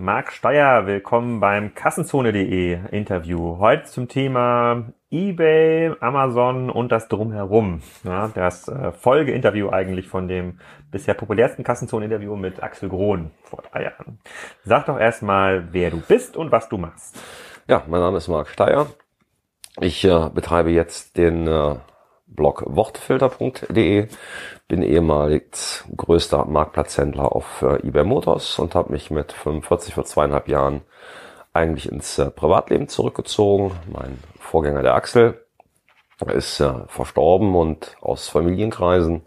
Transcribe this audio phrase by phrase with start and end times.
[0.00, 3.58] Marc Steyer, willkommen beim Kassenzone.de Interview.
[3.58, 7.82] Heute zum Thema eBay, Amazon und das Drumherum.
[8.02, 10.58] Ja, das äh, Folgeinterview eigentlich von dem
[10.90, 14.18] bisher populärsten Kassenzone-Interview mit Axel Grohn vor drei Jahren.
[14.64, 17.22] Sag doch erstmal, wer du bist und was du machst.
[17.68, 18.86] Ja, mein Name ist Marc Steyer.
[19.82, 21.74] Ich äh, betreibe jetzt den äh,
[22.34, 24.08] Blog wortfilter.de,
[24.68, 30.48] bin ehemals größter Marktplatzhändler auf äh, eBay Motors und habe mich mit 45 vor zweieinhalb
[30.48, 30.82] Jahren
[31.52, 33.72] eigentlich ins äh, Privatleben zurückgezogen.
[33.92, 35.44] Mein Vorgänger, der Axel,
[36.28, 39.22] ist äh, verstorben und aus Familienkreisen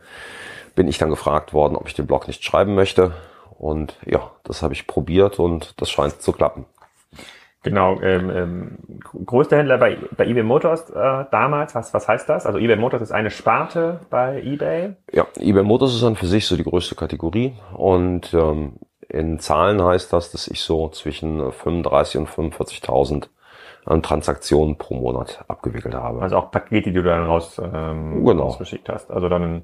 [0.75, 3.13] bin ich dann gefragt worden, ob ich den Blog nicht schreiben möchte.
[3.57, 6.65] Und ja, das habe ich probiert und das scheint zu klappen.
[7.63, 8.77] Genau, ähm, ähm,
[9.25, 12.45] größter Händler bei, bei eBay Motors äh, damals, was, was heißt das?
[12.45, 14.95] Also eBay Motors ist eine Sparte bei eBay?
[15.13, 18.73] Ja, eBay Motors ist dann für sich so die größte Kategorie und ähm,
[19.07, 23.27] in Zahlen heißt das, dass ich so zwischen 35 und 45.000
[23.89, 26.21] ähm, Transaktionen pro Monat abgewickelt habe.
[26.21, 28.43] Also auch Pakete, die du dann raus, ähm, genau.
[28.43, 29.09] rausgeschickt hast.
[29.09, 29.63] Also dann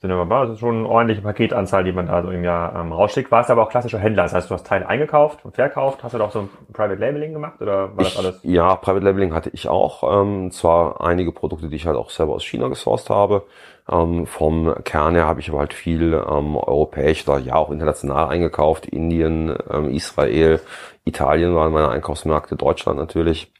[0.00, 2.90] sind mal, das ist schon eine ordentliche Paketanzahl, die man da so im Jahr ähm,
[2.90, 3.30] rausschickt.
[3.30, 4.22] Warst aber auch klassischer Händler.
[4.22, 6.02] Das heißt, du hast Teile eingekauft und verkauft.
[6.02, 8.40] Hast du doch so ein Private Labeling gemacht oder war ich, das alles?
[8.42, 10.22] Ja, Private Labeling hatte ich auch.
[10.22, 13.42] Ähm, zwar einige Produkte, die ich halt auch selber aus China gesourced habe.
[13.90, 18.28] Ähm, vom Kern her habe ich aber halt viel ähm, europäisch oder ja auch international
[18.28, 18.86] eingekauft.
[18.86, 20.60] Indien, ähm, Israel,
[21.04, 23.52] Italien waren meine Einkaufsmärkte, Deutschland natürlich.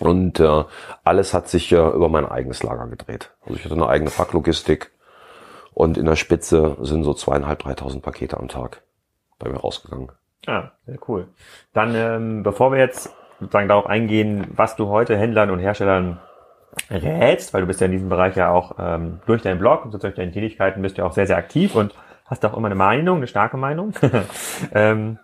[0.00, 0.64] Und äh,
[1.04, 3.30] alles hat sich äh, über mein eigenes Lager gedreht.
[3.44, 4.90] Also ich hatte eine eigene Packlogistik
[5.74, 8.82] und in der Spitze sind so zweieinhalb, dreitausend Pakete am Tag
[9.38, 10.10] bei mir rausgegangen.
[10.46, 11.28] Ah, sehr cool.
[11.72, 16.20] Dann, ähm, bevor wir jetzt sozusagen darauf eingehen, was du heute Händlern und Herstellern
[16.90, 20.02] rätst, weil du bist ja in diesem Bereich ja auch ähm, durch deinen Blog und
[20.02, 21.94] durch deine Tätigkeiten bist du ja auch sehr, sehr aktiv und
[22.26, 23.92] hast auch immer eine Meinung, eine starke Meinung.
[24.74, 25.18] ähm,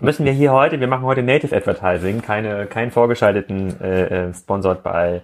[0.00, 4.82] müssen wir hier heute, wir machen heute Native Advertising, keine, keinen vorgeschalteten äh, äh Sponsored
[4.82, 5.22] bei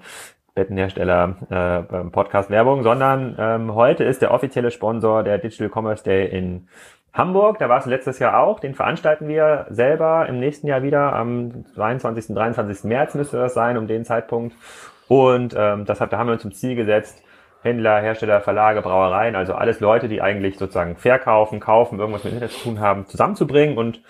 [0.57, 6.27] Bettenhersteller äh, Podcast Werbung, sondern ähm, heute ist der offizielle Sponsor der Digital Commerce Day
[6.27, 6.67] in
[7.13, 7.59] Hamburg.
[7.59, 8.59] Da war es letztes Jahr auch.
[8.59, 11.13] Den veranstalten wir selber im nächsten Jahr wieder.
[11.13, 12.35] Am 22.
[12.35, 12.85] 23.
[12.85, 14.57] März müsste das sein, um den Zeitpunkt.
[15.09, 17.23] Und ähm, das hat, da haben wir uns zum Ziel gesetzt,
[17.63, 22.53] Händler, Hersteller, Verlage, Brauereien, also alles Leute, die eigentlich sozusagen verkaufen, kaufen, irgendwas mit Internet
[22.53, 24.01] zu tun haben, zusammenzubringen und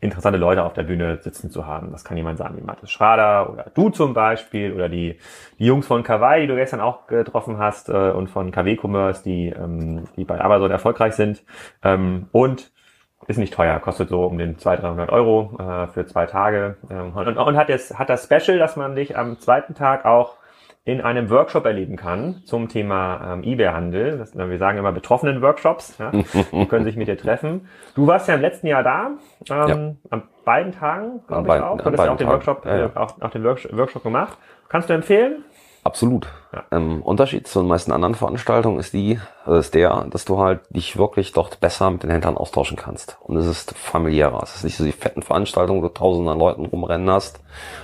[0.00, 1.90] interessante Leute auf der Bühne sitzen zu haben.
[1.90, 5.18] Das kann jemand sagen wie Mathis Schrader oder du zum Beispiel oder die,
[5.58, 9.22] die Jungs von Kawaii, die du gestern auch getroffen hast äh, und von KW Commerce,
[9.22, 11.42] die, ähm, die bei Amazon erfolgreich sind.
[11.82, 12.70] Ähm, und
[13.26, 16.76] ist nicht teuer, kostet so um den 200, 300 Euro äh, für zwei Tage.
[16.90, 20.36] Ähm, und, und hat, jetzt, hat das Special, dass man dich am zweiten Tag auch
[20.86, 24.24] in einem Workshop erleben kann zum Thema ähm, eBay-Handel.
[24.32, 25.98] Wir sagen immer betroffenen Workshops.
[25.98, 26.12] Ja?
[26.12, 27.68] Die können sich mit dir treffen.
[27.96, 29.10] Du warst ja im letzten Jahr da,
[29.50, 30.10] ähm, ja.
[30.10, 31.76] an beiden Tagen, glaube ich auch.
[31.78, 32.86] Du hast ja auch den Workshop, ja, ja.
[32.86, 34.38] Äh, auch, auch den Workshop gemacht.
[34.68, 35.44] Kannst du empfehlen?
[35.82, 36.28] Absolut.
[36.52, 36.64] Ja.
[36.70, 40.60] Ähm, Unterschied zu den meisten anderen Veranstaltungen ist die, also ist der, dass du halt
[40.70, 43.18] dich wirklich dort besser mit den Händlern austauschen kannst.
[43.22, 44.40] Und es ist familiärer.
[44.44, 47.40] Es ist nicht so die fetten Veranstaltungen, wo du tausend an Leuten rumrennen hast,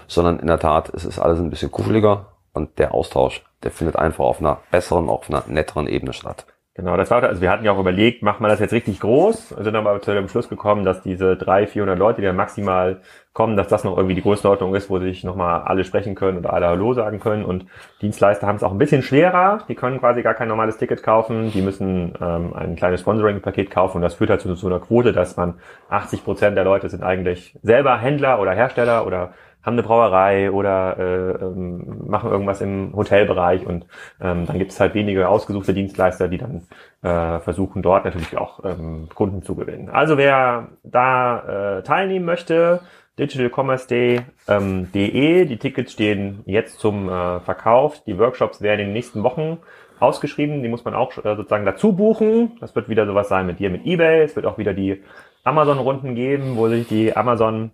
[0.06, 3.96] sondern in der Tat, es ist alles ein bisschen kuscheliger und der Austausch, der findet
[3.96, 6.46] einfach auf einer besseren, auf einer netteren Ebene statt.
[6.74, 9.50] Genau, das war, also wir hatten ja auch überlegt, macht man das jetzt richtig groß,
[9.50, 13.02] sind aber zu dem Schluss gekommen, dass diese 300, 400 Leute, die dann maximal
[13.34, 16.54] kommen, dass das noch irgendwie die Größenordnung ist, wo sich nochmal alle sprechen können oder
[16.54, 17.44] alle Hallo sagen können.
[17.44, 17.66] Und
[18.00, 21.52] Dienstleister haben es auch ein bisschen schwerer, die können quasi gar kein normales Ticket kaufen,
[21.52, 23.98] die müssen ähm, ein kleines Sponsoring-Paket kaufen.
[23.98, 25.60] Und das führt halt zu so einer Quote, dass man
[25.90, 30.98] 80 Prozent der Leute sind eigentlich selber Händler oder Hersteller oder haben eine Brauerei oder
[30.98, 33.86] äh, ähm, machen irgendwas im Hotelbereich und
[34.20, 36.62] ähm, dann gibt es halt wenige ausgesuchte Dienstleister, die dann
[37.02, 39.88] äh, versuchen dort natürlich auch ähm, Kunden zu gewinnen.
[39.88, 42.80] Also wer da äh, teilnehmen möchte,
[43.18, 49.22] digitalcommerce.de, ähm, die Tickets stehen jetzt zum äh, Verkauf, die Workshops werden in den nächsten
[49.22, 49.58] Wochen
[50.00, 52.56] ausgeschrieben, die muss man auch äh, sozusagen dazu buchen.
[52.60, 54.22] Das wird wieder sowas sein mit dir, mit eBay.
[54.22, 55.02] Es wird auch wieder die
[55.44, 57.70] Amazon-Runden geben, wo sich die Amazon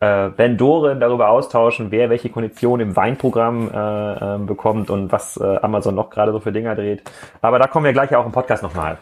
[0.00, 5.56] äh, Vendoren darüber austauschen, wer welche Konditionen im Weinprogramm äh, äh, bekommt und was äh,
[5.62, 7.02] Amazon noch gerade so für Dinger dreht.
[7.40, 8.98] Aber da kommen wir gleich auch im Podcast nochmal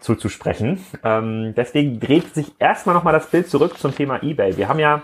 [0.00, 0.84] zu, zu sprechen.
[1.04, 4.56] Ähm, deswegen dreht sich erstmal nochmal das Bild zurück zum Thema eBay.
[4.56, 5.02] Wir haben ja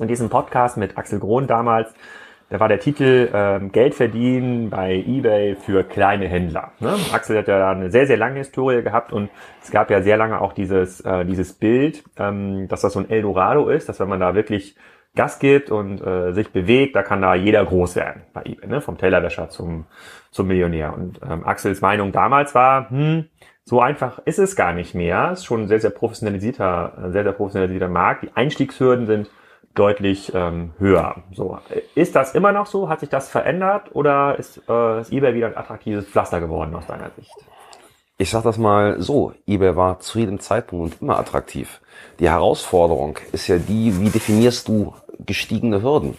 [0.00, 1.94] in diesem Podcast mit Axel Grohn damals
[2.50, 6.72] da war der Titel ähm, Geld verdienen bei eBay für kleine Händler.
[6.80, 6.94] Ne?
[7.12, 9.30] Axel hat ja eine sehr, sehr lange Historie gehabt und
[9.62, 13.10] es gab ja sehr lange auch dieses, äh, dieses Bild, ähm, dass das so ein
[13.10, 14.76] Eldorado ist, dass wenn man da wirklich
[15.16, 18.80] Gas gibt und äh, sich bewegt, da kann da jeder groß werden bei eBay, ne?
[18.80, 19.86] vom Tellerwäscher zum,
[20.30, 20.92] zum Millionär.
[20.92, 23.26] Und ähm, Axels Meinung damals war, hm,
[23.64, 25.30] so einfach ist es gar nicht mehr.
[25.32, 28.24] Es ist schon ein sehr, sehr professionalisierter, sehr, sehr professionalisierter Markt.
[28.24, 29.30] Die Einstiegshürden sind
[29.74, 31.16] deutlich ähm, höher.
[31.32, 31.58] So,
[31.94, 32.88] ist das immer noch so?
[32.88, 36.86] Hat sich das verändert oder ist, äh, ist eBay wieder ein attraktives Pflaster geworden aus
[36.86, 37.32] deiner Sicht?
[38.16, 41.80] Ich sag das mal so, eBay war zu jedem Zeitpunkt und immer attraktiv.
[42.20, 46.16] Die Herausforderung ist ja die, wie definierst du gestiegene Hürden?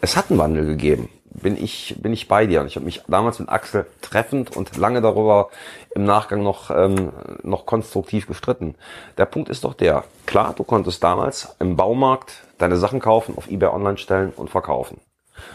[0.00, 2.60] Es hat einen Wandel gegeben bin ich, bin ich bei dir.
[2.60, 5.50] Und ich habe mich damals mit Axel treffend und lange darüber
[5.94, 8.76] im Nachgang noch, ähm, noch konstruktiv gestritten.
[9.18, 13.50] Der Punkt ist doch der, klar, du konntest damals im Baumarkt deine Sachen kaufen, auf
[13.50, 15.00] eBay online stellen und verkaufen.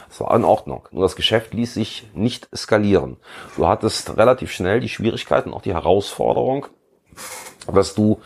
[0.10, 0.88] Das war in Ordnung.
[0.92, 3.18] Nur das Geschäft ließ sich nicht skalieren.
[3.56, 6.68] Du hattest relativ schnell die Schwierigkeiten, auch die Herausforderung,
[7.74, 8.20] dass du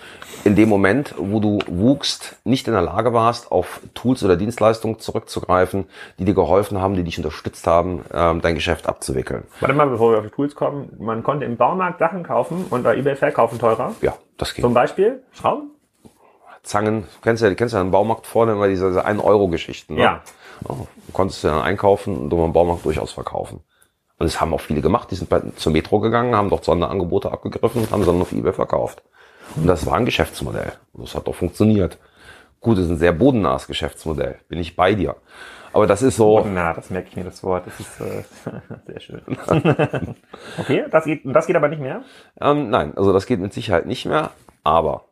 [0.43, 4.99] in dem Moment, wo du wuchst, nicht in der Lage warst, auf Tools oder Dienstleistungen
[4.99, 5.85] zurückzugreifen,
[6.19, 9.43] die dir geholfen haben, die dich unterstützt haben, ähm, dein Geschäft abzuwickeln.
[9.59, 10.95] Warte mal, bevor wir auf die Tools kommen.
[10.99, 13.93] Man konnte im Baumarkt Sachen kaufen und bei eBay verkaufen teurer.
[14.01, 14.63] Ja, das geht.
[14.63, 15.71] Zum Beispiel Schrauben?
[16.63, 19.95] Zangen, du kennst ja, du kennst ja im Baumarkt vorne immer diese, diese 1-Euro-Geschichten.
[19.95, 20.01] Ne?
[20.01, 20.21] Ja.
[20.67, 23.61] Oh, du konntest du dann einkaufen und im Baumarkt durchaus verkaufen.
[24.17, 25.11] Und das haben auch viele gemacht.
[25.11, 28.53] Die sind bei, zur Metro gegangen, haben dort Sonderangebote abgegriffen und haben dann auf eBay
[28.53, 29.03] verkauft.
[29.55, 30.73] Und das war ein Geschäftsmodell.
[30.93, 31.97] Das hat doch funktioniert.
[32.59, 34.39] Gut, das ist ein sehr bodennahes Geschäftsmodell.
[34.47, 35.15] Bin ich bei dir.
[35.73, 36.37] Aber das ist so.
[36.37, 37.65] Bodennah, das merke ich mir das Wort.
[37.67, 38.23] Das ist äh,
[38.87, 39.21] sehr schön.
[40.59, 42.03] okay, das geht, das geht aber nicht mehr?
[42.39, 44.31] Ähm, nein, also das geht mit Sicherheit nicht mehr.
[44.63, 45.05] Aber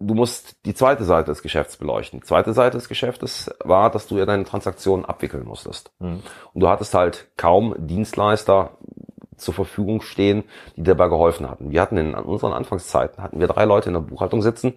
[0.00, 2.20] du musst die zweite Seite des Geschäfts beleuchten.
[2.20, 5.92] Die zweite Seite des Geschäftes war, dass du ja deine Transaktionen abwickeln musstest.
[5.98, 6.22] Mhm.
[6.52, 8.76] Und du hattest halt kaum Dienstleister,
[9.38, 10.44] zur Verfügung stehen,
[10.76, 11.70] die dabei geholfen hatten.
[11.70, 14.74] Wir hatten in unseren Anfangszeiten, hatten wir drei Leute in der Buchhaltung sitzen,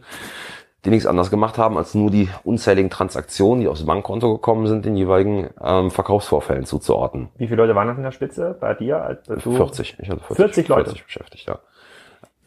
[0.85, 4.85] die nichts anderes gemacht haben, als nur die unzähligen Transaktionen, die aufs Bankkonto gekommen sind,
[4.85, 7.29] den jeweiligen ähm, Verkaufsvorfällen zuzuordnen.
[7.37, 9.01] Wie viele Leute waren das in der Spitze bei dir?
[9.01, 9.97] Als du 40.
[9.99, 11.59] Ich hatte 40, 40 Leute 40 beschäftigt, ja.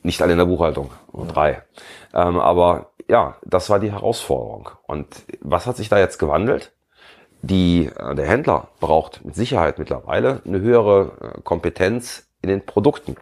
[0.03, 1.63] Nicht alle in der Buchhaltung, nur drei.
[2.13, 4.69] Ähm, aber ja, das war die Herausforderung.
[4.87, 5.07] Und
[5.41, 6.74] was hat sich da jetzt gewandelt?
[7.47, 13.17] Die, äh, der Händler braucht mit Sicherheit mittlerweile eine höhere äh, Kompetenz in den Produkten.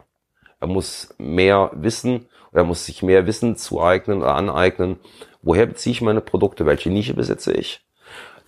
[0.60, 5.00] Er muss mehr wissen er muss sich mehr Wissen zueignen oder aneignen.
[5.40, 6.66] Woher beziehe ich meine Produkte?
[6.66, 7.84] Welche Nische besitze ich?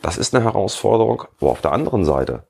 [0.03, 1.25] Das ist eine Herausforderung.
[1.41, 2.47] Aber auf der anderen Seite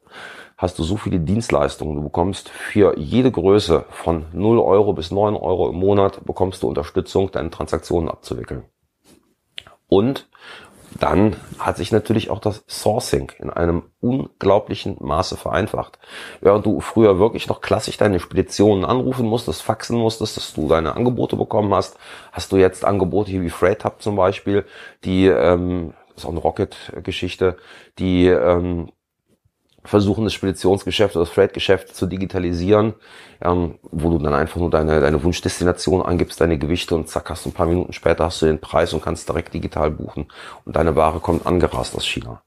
[0.56, 1.94] hast du so viele Dienstleistungen.
[1.94, 6.68] Du bekommst für jede Größe von 0 Euro bis 9 Euro im Monat bekommst du
[6.68, 8.64] Unterstützung, deine Transaktionen abzuwickeln.
[9.86, 10.28] Und
[11.00, 15.98] dann hat sich natürlich auch das Sourcing in einem unglaublichen Maße vereinfacht.
[16.40, 20.94] Während du früher wirklich noch klassisch deine Speditionen anrufen musstest, faxen musstest, dass du deine
[20.94, 21.98] Angebote bekommen hast,
[22.32, 24.64] hast du jetzt Angebote hier wie Freight Hub zum Beispiel,
[25.04, 27.56] die, ähm, ist auch eine Rocket-Geschichte,
[27.98, 28.90] die ähm,
[29.84, 32.94] versuchen, das Speditionsgeschäft oder das Freight-Geschäft zu digitalisieren,
[33.42, 37.44] ähm, wo du dann einfach nur deine, deine Wunschdestination angibst, deine Gewichte und zack, hast
[37.44, 40.26] du ein paar Minuten später hast du den Preis und kannst direkt digital buchen
[40.64, 42.43] und deine Ware kommt angerast aus China.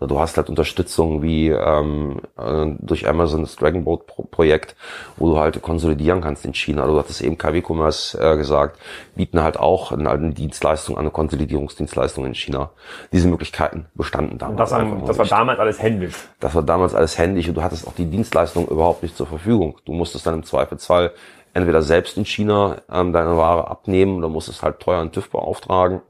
[0.00, 4.74] Du hast halt Unterstützung wie ähm, äh, durch Amazon das Dragon Boat Projekt,
[5.18, 6.86] wo du halt konsolidieren kannst in China.
[6.86, 8.78] Du hattest eben KW Commerce äh, gesagt,
[9.14, 12.70] bieten halt auch eine, eine Dienstleistung, eine Konsolidierungsdienstleistung in China.
[13.12, 14.70] Diese Möglichkeiten bestanden damals.
[14.70, 16.14] Das, an, das war damals alles händisch.
[16.40, 19.76] Das war damals alles händisch und du hattest auch die Dienstleistung überhaupt nicht zur Verfügung.
[19.84, 21.12] Du musstest dann im Zweifelsfall
[21.52, 26.00] entweder selbst in China ähm, deine Ware abnehmen oder musstest halt teuer einen TÜV beauftragen.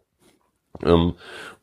[0.84, 1.14] Ähm,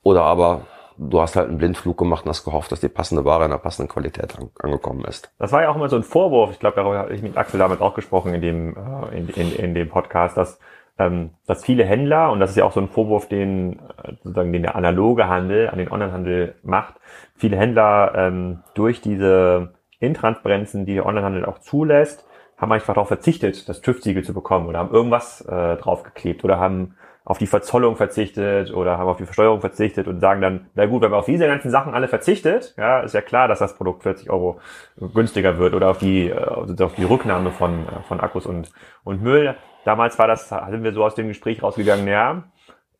[0.03, 0.63] oder aber
[0.97, 3.57] du hast halt einen Blindflug gemacht und hast gehofft, dass die passende Ware in der
[3.57, 5.31] passenden Qualität an, angekommen ist.
[5.39, 7.59] Das war ja auch immer so ein Vorwurf, ich glaube, darüber habe ich mit Axel
[7.59, 10.59] damals auch gesprochen in dem, äh, in, in, in dem Podcast, dass,
[10.97, 14.51] ähm, dass viele Händler, und das ist ja auch so ein Vorwurf, den äh, sozusagen
[14.51, 16.95] den der analoge Handel an den Onlinehandel macht,
[17.35, 22.27] viele Händler ähm, durch diese Intransparenzen, die der Onlinehandel auch zulässt,
[22.57, 26.95] haben einfach darauf verzichtet, das TÜV-Siegel zu bekommen oder haben irgendwas äh, draufgeklebt oder haben
[27.27, 31.01] auf die Verzollung verzichtet oder haben auf die Versteuerung verzichtet und sagen dann, na gut,
[31.01, 34.03] wenn man auf diese ganzen Sachen alle verzichtet, ja, ist ja klar, dass das Produkt
[34.03, 34.61] 40 Euro
[34.95, 38.71] günstiger wird oder auf die, äh, auf die Rücknahme von, äh, von Akkus und,
[39.03, 39.57] und Müll.
[39.83, 42.45] Damals war das, sind wir so aus dem Gespräch rausgegangen, ja,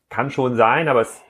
[0.10, 1.24] kann schon sein, aber es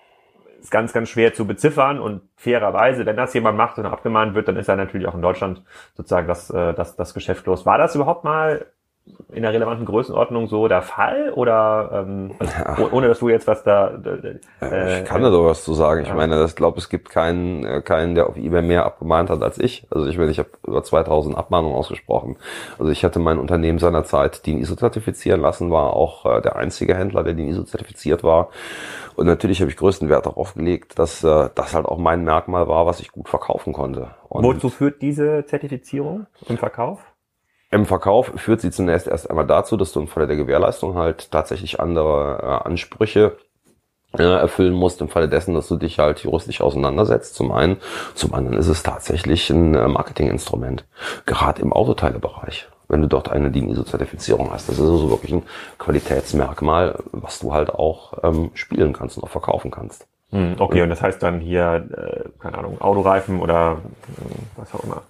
[0.59, 4.47] ist ganz, ganz schwer zu beziffern und fairerweise, wenn das jemand macht und abgemahnt wird,
[4.47, 5.61] dann ist er natürlich auch in Deutschland
[5.93, 7.63] sozusagen das, äh, das, das Geschäft los.
[7.63, 8.65] War das überhaupt mal
[9.33, 12.31] in der relevanten Größenordnung so der Fall oder ähm,
[12.65, 13.89] also, ohne dass du jetzt was da
[14.61, 16.01] äh, ich kann da doch was zu sagen.
[16.01, 16.15] Ich ja.
[16.15, 19.59] meine ich glaube es gibt keinen äh, keinen der auf eBay mehr abgemahnt hat als
[19.59, 19.85] ich.
[19.89, 22.37] Also ich meine ich habe über 2000 Abmahnungen ausgesprochen.
[22.79, 26.95] Also ich hatte mein Unternehmen seinerzeit den ISO zertifizieren lassen war auch äh, der einzige
[26.95, 28.49] Händler der den ISO zertifiziert war.
[29.15, 32.67] Und natürlich habe ich größten Wert darauf gelegt dass äh, das halt auch mein Merkmal
[32.67, 34.11] war was ich gut verkaufen konnte.
[34.29, 36.99] Und Wozu führt diese Zertifizierung im Verkauf
[37.69, 41.31] Im Verkauf führt sie zunächst erst einmal dazu, dass du im Falle der Gewährleistung halt
[41.31, 43.37] tatsächlich andere äh, Ansprüche
[44.17, 47.35] äh, erfüllen musst im Falle dessen, dass du dich halt juristisch auseinandersetzt.
[47.35, 47.77] Zum einen,
[48.15, 50.85] zum anderen ist es tatsächlich ein äh, Marketinginstrument,
[51.25, 52.69] gerade im Autoteilebereich.
[52.87, 55.43] Wenn du dort eine DIN ISO-Zertifizierung hast, das ist also wirklich ein
[55.77, 60.07] Qualitätsmerkmal, was du halt auch ähm, spielen kannst und auch verkaufen kannst.
[60.31, 63.79] Hm, okay, und das heißt dann hier, äh, keine Ahnung, Autoreifen oder
[64.17, 65.01] äh, was auch immer.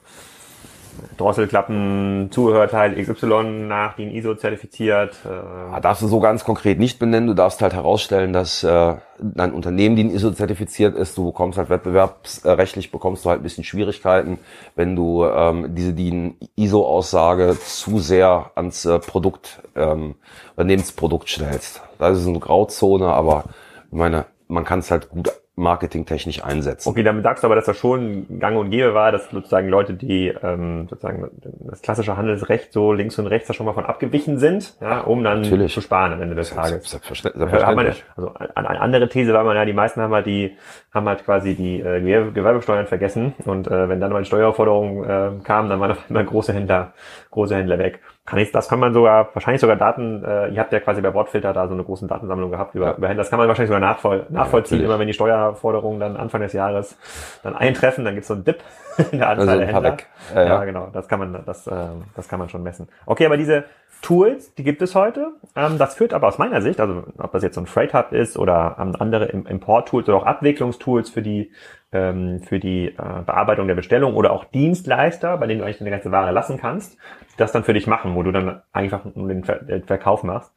[1.18, 5.16] Drosselklappen, Zubehörteil XY nach DIN ISO zertifiziert.
[5.26, 5.82] Äh.
[5.82, 7.28] Darfst du so ganz konkret nicht benennen.
[7.28, 8.96] Du darfst halt herausstellen, dass äh,
[9.38, 11.18] ein Unternehmen DIN ISO zertifiziert ist.
[11.18, 14.40] Du bekommst halt wettbewerbsrechtlich bekommst du halt ein bisschen Schwierigkeiten,
[14.76, 20.16] wenn du ähm, diese DIN ISO Aussage zu sehr ans äh, Produkt ähm,
[20.56, 21.82] Unternehmensprodukt stellst.
[22.00, 23.46] Das ist eine Grauzone, aber
[23.92, 26.88] ich meine, man kann es halt gut marketingtechnisch einsetzen.
[26.88, 29.96] Okay, damit sagst du aber, dass das schon gang und gäbe war, dass sozusagen Leute,
[29.96, 31.32] die ähm, sozusagen
[31.66, 35.24] das klassische Handelsrecht so links und rechts da schon mal von abgewichen sind, ja, um
[35.24, 35.74] dann Natürlich.
[35.74, 36.90] zu sparen am Ende des Tages.
[36.90, 37.50] Selbstverständlich.
[37.50, 38.06] selbstverständlich.
[38.16, 40.56] Also eine andere These war man ja, die meisten haben halt die
[40.94, 45.44] haben halt quasi die äh, Gewerbesteuern vergessen und äh, wenn dann mal die Steuerforderungen äh,
[45.44, 46.94] kamen, dann waren auf einmal große Händler,
[47.32, 50.74] große Händler weg kann ich, das kann man sogar, wahrscheinlich sogar Daten, äh, ihr habt
[50.74, 52.96] ja quasi bei Wortfilter da so eine große Datensammlung gehabt über, ja.
[52.98, 53.24] über Händler.
[53.24, 56.52] Das kann man wahrscheinlich sogar nachvoll, nachvollziehen, ja, immer wenn die Steuerforderungen dann Anfang des
[56.52, 56.98] Jahres
[57.42, 58.62] dann eintreffen, dann gibt's so einen Dip
[59.12, 59.98] in der Anzahl also der Händler.
[60.36, 61.72] Ja, ja, genau, das kann man, das, äh,
[62.18, 62.90] das kann man schon messen.
[63.06, 63.64] Okay, aber diese
[64.02, 65.34] Tools, die gibt es heute.
[65.56, 68.12] Ähm, das führt aber aus meiner Sicht, also ob das jetzt so ein Freight Hub
[68.12, 71.52] ist oder ähm, andere Import-Tools oder auch Abwicklungstools für die
[71.92, 72.94] ähm, für die äh,
[73.26, 76.98] Bearbeitung der Bestellung oder auch Dienstleister, bei denen du eigentlich eine ganze Ware lassen kannst,
[77.38, 80.54] das dann für dich machen, wo du dann einfach nur den Verkauf machst.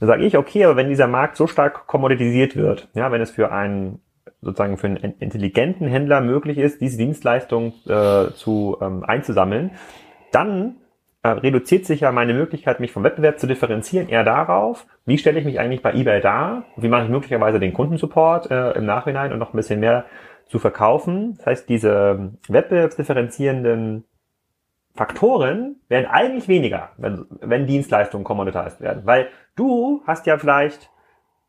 [0.00, 3.30] Dann sage ich, okay, aber wenn dieser Markt so stark kommoditisiert wird, ja, wenn es
[3.30, 4.00] für einen
[4.42, 9.70] sozusagen für einen intelligenten Händler möglich ist, diese Dienstleistung äh, zu ähm, einzusammeln,
[10.32, 10.76] dann
[11.24, 15.38] äh, reduziert sich ja meine Möglichkeit, mich vom Wettbewerb zu differenzieren, eher darauf, wie stelle
[15.38, 19.32] ich mich eigentlich bei eBay dar, wie mache ich möglicherweise den Kundensupport äh, im Nachhinein
[19.32, 20.04] und noch ein bisschen mehr
[20.48, 21.36] zu verkaufen.
[21.38, 24.04] Das heißt, diese wettbewerbsdifferenzierenden
[24.94, 29.06] Faktoren werden eigentlich weniger, wenn, wenn Dienstleistungen commoditized werden.
[29.06, 30.90] Weil du hast ja vielleicht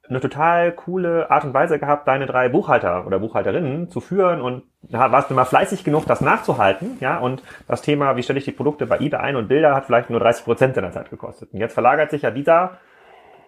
[0.09, 4.63] eine total coole Art und Weise gehabt, deine drei Buchhalter oder Buchhalterinnen zu führen und
[4.81, 8.45] da warst du mal fleißig genug, das nachzuhalten, ja, und das Thema, wie stelle ich
[8.45, 11.51] die Produkte bei eBay ein und Bilder, hat vielleicht nur 30 Prozent deiner Zeit gekostet.
[11.53, 12.77] Und jetzt verlagert sich ja dieser,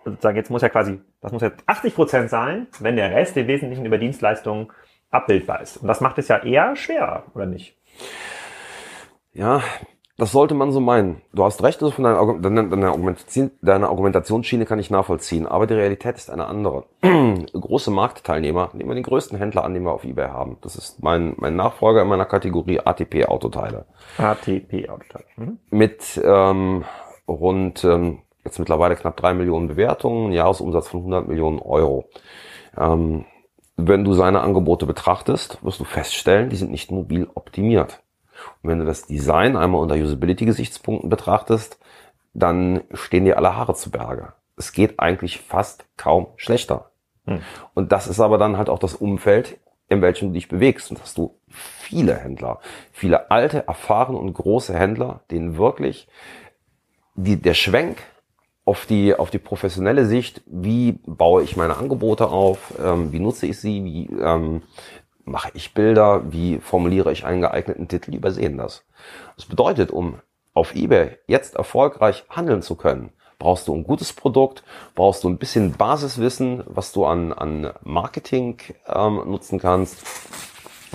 [0.04, 3.48] sozusagen, jetzt muss ja quasi, das muss jetzt 80 Prozent sein, wenn der Rest im
[3.48, 4.72] Wesentlichen über Dienstleistungen
[5.12, 5.78] abbildbar ist.
[5.78, 7.78] Und das macht es ja eher schwerer, oder nicht?
[9.34, 9.62] Ja,
[10.18, 11.22] das sollte man so meinen.
[11.32, 15.68] Du hast recht, also von deiner, deiner, deiner, Argumentation, deiner Argumentationsschiene kann ich nachvollziehen, aber
[15.68, 16.86] die Realität ist eine andere.
[17.54, 20.58] Große Marktteilnehmer, nehmen wir den größten Händler an, den wir auf eBay haben.
[20.62, 23.86] Das ist mein, mein Nachfolger in meiner Kategorie ATP Autoteile.
[24.18, 25.26] ATP Autoteile.
[25.36, 25.60] Mhm.
[25.70, 26.84] Mit ähm,
[27.28, 32.06] rund ähm, jetzt mittlerweile knapp drei Millionen Bewertungen, Jahresumsatz von 100 Millionen Euro.
[32.76, 33.26] Ähm,
[33.76, 38.02] wenn du seine Angebote betrachtest, wirst du feststellen, die sind nicht mobil optimiert.
[38.62, 41.80] Und wenn du das Design einmal unter Usability-Gesichtspunkten betrachtest,
[42.34, 44.34] dann stehen dir alle Haare zu Berge.
[44.56, 46.92] Es geht eigentlich fast kaum schlechter.
[47.26, 47.42] Hm.
[47.74, 50.92] Und das ist aber dann halt auch das Umfeld, in welchem du dich bewegst.
[50.92, 52.60] Und hast du viele Händler,
[52.92, 56.08] viele alte, erfahrene und große Händler, denen wirklich
[57.16, 57.98] die, der Schwenk
[58.66, 63.48] auf die, auf die professionelle Sicht, wie baue ich meine Angebote auf, ähm, wie nutze
[63.48, 64.62] ich sie, wie ähm,
[65.28, 68.84] mache ich Bilder, wie formuliere ich einen geeigneten Titel, übersehen das.
[69.36, 70.20] Das bedeutet, um
[70.54, 74.64] auf eBay jetzt erfolgreich handeln zu können, brauchst du ein gutes Produkt,
[74.96, 78.58] brauchst du ein bisschen Basiswissen, was du an, an Marketing
[78.88, 80.04] ähm, nutzen kannst.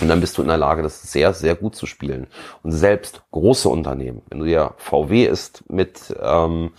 [0.01, 2.27] Und dann bist du in der Lage, das sehr, sehr gut zu spielen.
[2.63, 6.73] Und selbst große Unternehmen, wenn du dir VW ist mit ähm,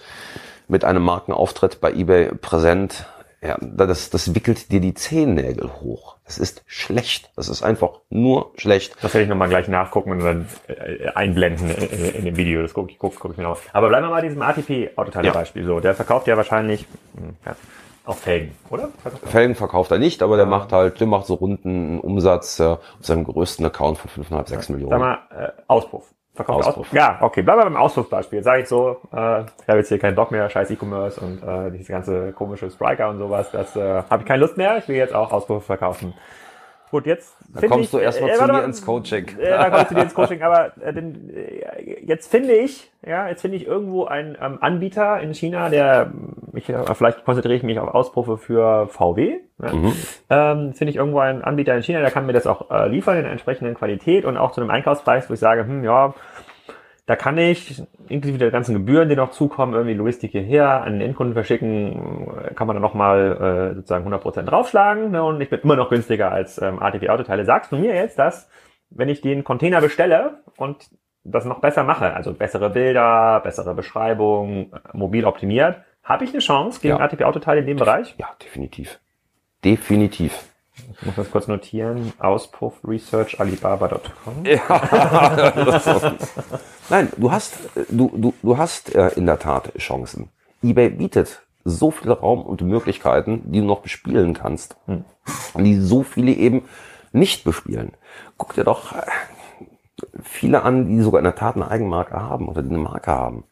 [0.68, 3.06] mit einem Markenauftritt bei eBay präsent,
[3.44, 6.16] ja, das, das wickelt dir die Zehennägel hoch.
[6.26, 7.30] Das ist schlecht.
[7.36, 8.96] Das ist einfach nur schlecht.
[9.02, 12.62] Das werde ich nochmal gleich nachgucken und dann äh, einblenden in, in, dem Video.
[12.62, 13.60] Das gucke ich, guck, guck ich mir noch.
[13.74, 15.64] Aber bleiben wir mal diesem ATP-Autoteile-Beispiel.
[15.64, 15.68] Ja.
[15.68, 16.86] So, der verkauft ja wahrscheinlich
[17.18, 17.56] hm, ja,
[18.06, 18.90] auch Felgen, oder?
[19.26, 20.50] Felgen verkauft er nicht, aber der ja.
[20.50, 24.70] macht halt, der macht so runden Umsatz äh, auf seinem größten Account von 5,5, 6
[24.70, 24.92] Millionen.
[24.92, 26.14] Sag mal, äh, Auspuff.
[26.36, 26.88] Verkauft Auspuff.
[26.88, 28.42] Aus ja, okay, bleiben wir beim Auspuffbeispiel.
[28.42, 31.70] Sage ich so, äh, ich habe jetzt hier keinen Bock mehr, scheiß E-Commerce und äh,
[31.72, 34.96] diese ganze komische Spriker und sowas, das äh, habe ich keine Lust mehr, ich will
[34.96, 36.14] jetzt auch Auspuff verkaufen.
[36.94, 39.28] Gut, jetzt da kommst ich, du erstmal äh, zu mir ins Coaching.
[39.40, 43.28] Äh, da kommst du dir ins Coaching, aber äh, denn, äh, jetzt finde ich, ja,
[43.28, 46.12] jetzt finde ich irgendwo einen ähm, Anbieter in China, der,
[46.54, 49.40] ich, äh, vielleicht konzentriere ich mich auf Auspuffe für VW.
[49.60, 49.74] Ja.
[49.74, 49.94] Mhm.
[50.30, 53.16] Ähm, finde ich irgendwo einen Anbieter in China, der kann mir das auch äh, liefern
[53.16, 56.14] in einer entsprechenden Qualität und auch zu einem Einkaufspreis, wo ich sage, hm, ja,
[57.06, 61.02] da kann ich, inklusive der ganzen Gebühren, die noch zukommen, irgendwie Logistik hierher, an den
[61.02, 65.76] Endkunden verschicken, kann man dann nochmal äh, sozusagen 100% draufschlagen ne, und ich bin immer
[65.76, 67.44] noch günstiger als ähm, ATP Autoteile.
[67.44, 68.50] Sagst du mir jetzt, dass
[68.90, 70.90] wenn ich den Container bestelle und
[71.26, 76.80] das noch besser mache, also bessere Bilder, bessere Beschreibung, mobil optimiert, habe ich eine Chance
[76.82, 77.04] gegen Ja.
[77.04, 78.16] ATP Autoteile in dem Bereich?
[78.18, 79.00] Ja, definitiv.
[79.64, 80.53] Definitiv.
[80.92, 82.14] Ich muss das kurz notieren.
[82.20, 84.44] Auspuff Research Alibaba.com.
[86.90, 87.58] Nein, du hast,
[87.90, 90.30] du, du, du hast äh, in der Tat Chancen.
[90.62, 94.76] eBay bietet so viel Raum und Möglichkeiten, die du noch bespielen kannst.
[95.56, 96.64] Die so viele eben
[97.12, 97.94] nicht bespielen.
[98.38, 99.06] Guck dir doch äh,
[100.22, 103.46] viele an, die sogar in der Tat eine Eigenmarke haben oder die eine Marke haben.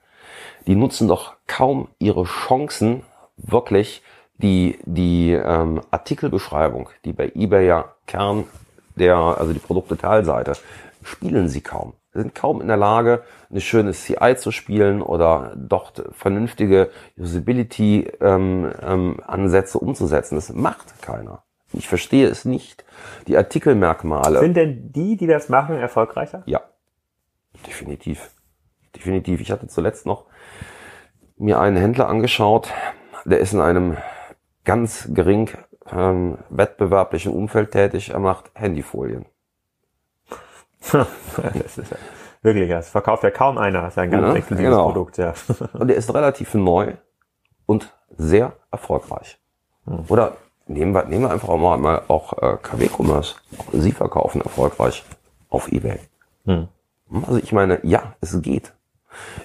[0.68, 3.04] Die nutzen doch kaum ihre Chancen,
[3.38, 4.04] wirklich
[4.42, 8.46] die, die ähm, Artikelbeschreibung, die bei eBay ja Kern
[8.96, 10.54] der, also die Produktdetailseite,
[11.04, 11.94] spielen sie kaum.
[12.14, 19.80] Sie sind kaum in der Lage, eine schöne CI zu spielen oder dort vernünftige Usability-Ansätze
[19.80, 20.36] umzusetzen.
[20.36, 21.44] Das macht keiner.
[21.74, 22.84] Ich verstehe es nicht.
[23.28, 24.40] Die Artikelmerkmale.
[24.40, 26.44] Sind denn die, die das machen, erfolgreicher?
[26.46, 26.60] Ja,
[27.66, 28.32] definitiv.
[28.94, 29.40] Definitiv.
[29.40, 30.26] Ich hatte zuletzt noch
[31.38, 32.68] mir einen Händler angeschaut,
[33.26, 33.96] der ist in einem
[34.66, 35.50] ganz gering
[35.92, 38.10] ähm, wettbewerblichen Umfeld tätig.
[38.12, 39.26] Er macht Handyfolien.
[40.92, 41.98] das ist ja
[42.42, 43.82] wirklich, das verkauft ja kaum einer.
[43.82, 44.86] Das ist ein ganz Ja, exklusives genau.
[44.86, 45.34] Produkt, ja.
[45.74, 46.94] Und der ist relativ neu
[47.66, 49.40] und sehr erfolgreich.
[50.10, 50.38] Oder
[50.68, 53.36] nehmen wir, nehmen wir einfach auch mal, mal auch äh, KW-Commerce.
[53.58, 55.04] Auch Sie verkaufen erfolgreich
[55.50, 56.00] auf Ebay.
[56.46, 56.68] Hm.
[57.26, 58.74] Also ich meine, ja, es geht.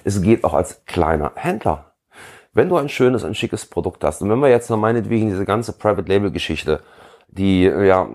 [0.03, 1.86] Es geht auch als kleiner Händler.
[2.57, 5.45] Wenn du ein schönes, ein schickes Produkt hast und wenn wir jetzt noch meinetwegen diese
[5.45, 6.81] ganze Private Label Geschichte,
[7.27, 8.09] die äh, ja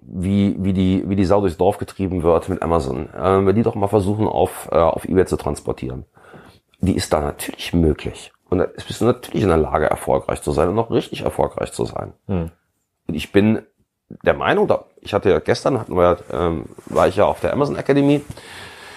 [0.00, 3.54] wie, wie, die, wie die Sau durchs Dorf getrieben wird mit Amazon, äh, wenn wir
[3.54, 6.04] die doch mal versuchen auf, äh, auf Ebay zu transportieren,
[6.78, 8.32] die ist da natürlich möglich.
[8.48, 11.72] Und da bist du natürlich in der Lage, erfolgreich zu sein und noch richtig erfolgreich
[11.72, 12.12] zu sein.
[12.28, 12.52] Hm.
[13.08, 13.62] Und ich bin
[14.22, 17.52] der Meinung, da, ich hatte ja gestern, hatten wir, ähm, war ich ja auf der
[17.52, 18.22] Amazon Academy,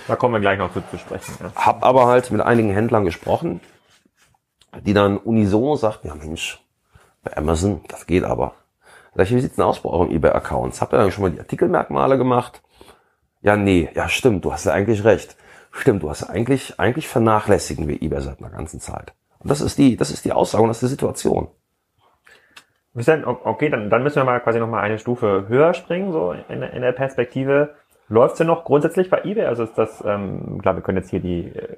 [0.08, 1.34] Da kommen wir gleich noch zu, zu sprechen.
[1.40, 1.52] Ja.
[1.56, 3.62] hab aber halt mit einigen Händlern gesprochen,
[4.86, 6.64] die dann unisono sagten, ja Mensch,
[7.24, 8.54] bei Amazon, das geht aber.
[9.16, 10.82] Sag ich, wie sieht's denn aus bei euren eBay-Accounts?
[10.82, 12.62] Habt ihr dann schon mal die Artikelmerkmale gemacht?
[13.42, 15.36] Ja, nee, ja stimmt, du hast ja eigentlich recht.
[15.72, 19.14] Stimmt, du hast ja eigentlich, eigentlich vernachlässigen wir eBay seit einer ganzen Zeit.
[19.40, 21.50] Und das ist die, das ist die Aussage und das ist die Situation.
[22.94, 26.62] Okay, dann, dann müssen wir mal quasi noch mal eine Stufe höher springen, so in,
[26.62, 27.76] in der Perspektive.
[28.12, 29.46] Läuft's denn noch grundsätzlich bei eBay?
[29.46, 31.78] Also ist das, ähm, klar, wir können jetzt hier die äh,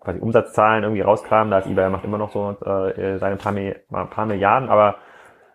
[0.00, 3.74] quasi Umsatzzahlen irgendwie rauskramen, da ist eBay macht immer noch so äh, seine paar, Mi-
[3.88, 4.96] paar Milliarden, aber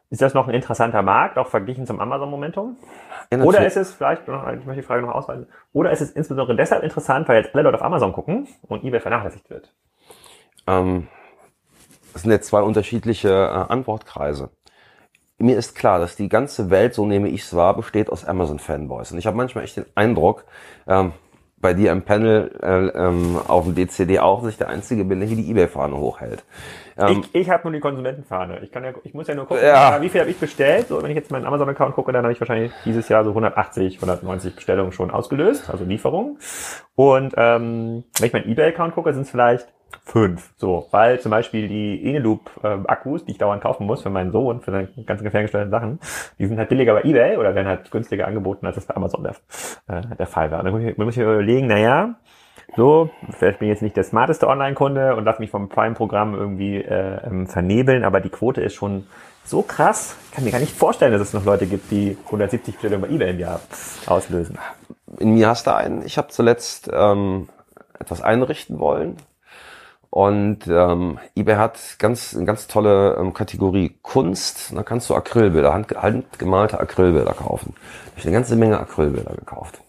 [0.09, 2.77] ist das noch ein interessanter Markt, auch verglichen zum Amazon-Momentum?
[3.31, 6.55] Ja, Oder ist es vielleicht, ich möchte die Frage noch ausweiten, oder ist es insbesondere
[6.55, 9.73] deshalb interessant, weil jetzt alle Leute auf Amazon gucken und eBay vernachlässigt wird?
[10.65, 11.09] Ähm,
[12.13, 14.49] das sind jetzt zwei unterschiedliche äh, Antwortkreise.
[15.39, 19.11] Mir ist klar, dass die ganze Welt, so nehme ich es wahr, besteht aus Amazon-Fanboys.
[19.11, 20.45] Und ich habe manchmal echt den Eindruck,
[20.87, 21.13] ähm,
[21.59, 25.19] bei dir im Panel äh, ähm, auf dem DCD auch, dass ich der Einzige bin,
[25.19, 26.43] der hier die Ebay-Fahne hochhält.
[26.97, 28.59] Ähm, ich ich habe nur die Konsumentenfahne.
[28.61, 29.99] Ich kann ja, ich muss ja nur gucken, Ja.
[30.01, 30.87] wie viel habe ich bestellt.
[30.87, 33.95] So, wenn ich jetzt meinen Amazon-Account gucke, dann habe ich wahrscheinlich dieses Jahr so 180,
[33.95, 36.37] 190 Bestellungen schon ausgelöst, also Lieferungen.
[36.95, 39.67] Und ähm, wenn ich meinen eBay-Account gucke, sind es vielleicht
[40.03, 40.53] fünf.
[40.57, 44.71] So, weil zum Beispiel die Eneloop-Akkus, die ich dauernd kaufen muss für meinen Sohn, für
[44.71, 45.99] seine ganzen gefährgestellten Sachen,
[46.39, 49.23] die sind halt billiger bei eBay oder werden halt günstiger angeboten, als das bei Amazon
[49.23, 49.35] der,
[49.87, 50.59] äh, der Fall war.
[50.59, 52.15] Und dann muss ich, muss ich mir überlegen, naja,
[52.75, 56.77] so, vielleicht bin ich jetzt nicht der smarteste Online-Kunde und lass mich vom Prime-Programm irgendwie
[56.77, 59.07] äh, ähm, vernebeln, aber die Quote ist schon
[59.45, 60.17] so krass.
[60.25, 63.15] Ich kann mir gar nicht vorstellen, dass es noch Leute gibt, die 170 Bestellungen bei
[63.15, 63.61] eBay im Jahr
[64.05, 64.57] auslösen.
[65.19, 66.05] in mir hast du einen.
[66.05, 67.47] Ich habe zuletzt ähm,
[67.97, 69.17] etwas einrichten wollen.
[70.09, 74.73] Und ähm, eBay hat ganz, eine ganz tolle ähm, Kategorie Kunst.
[74.75, 77.75] Da kannst du Acrylbilder, hand, handgemalte Acrylbilder kaufen.
[78.15, 79.81] Ich habe eine ganze Menge Acrylbilder gekauft.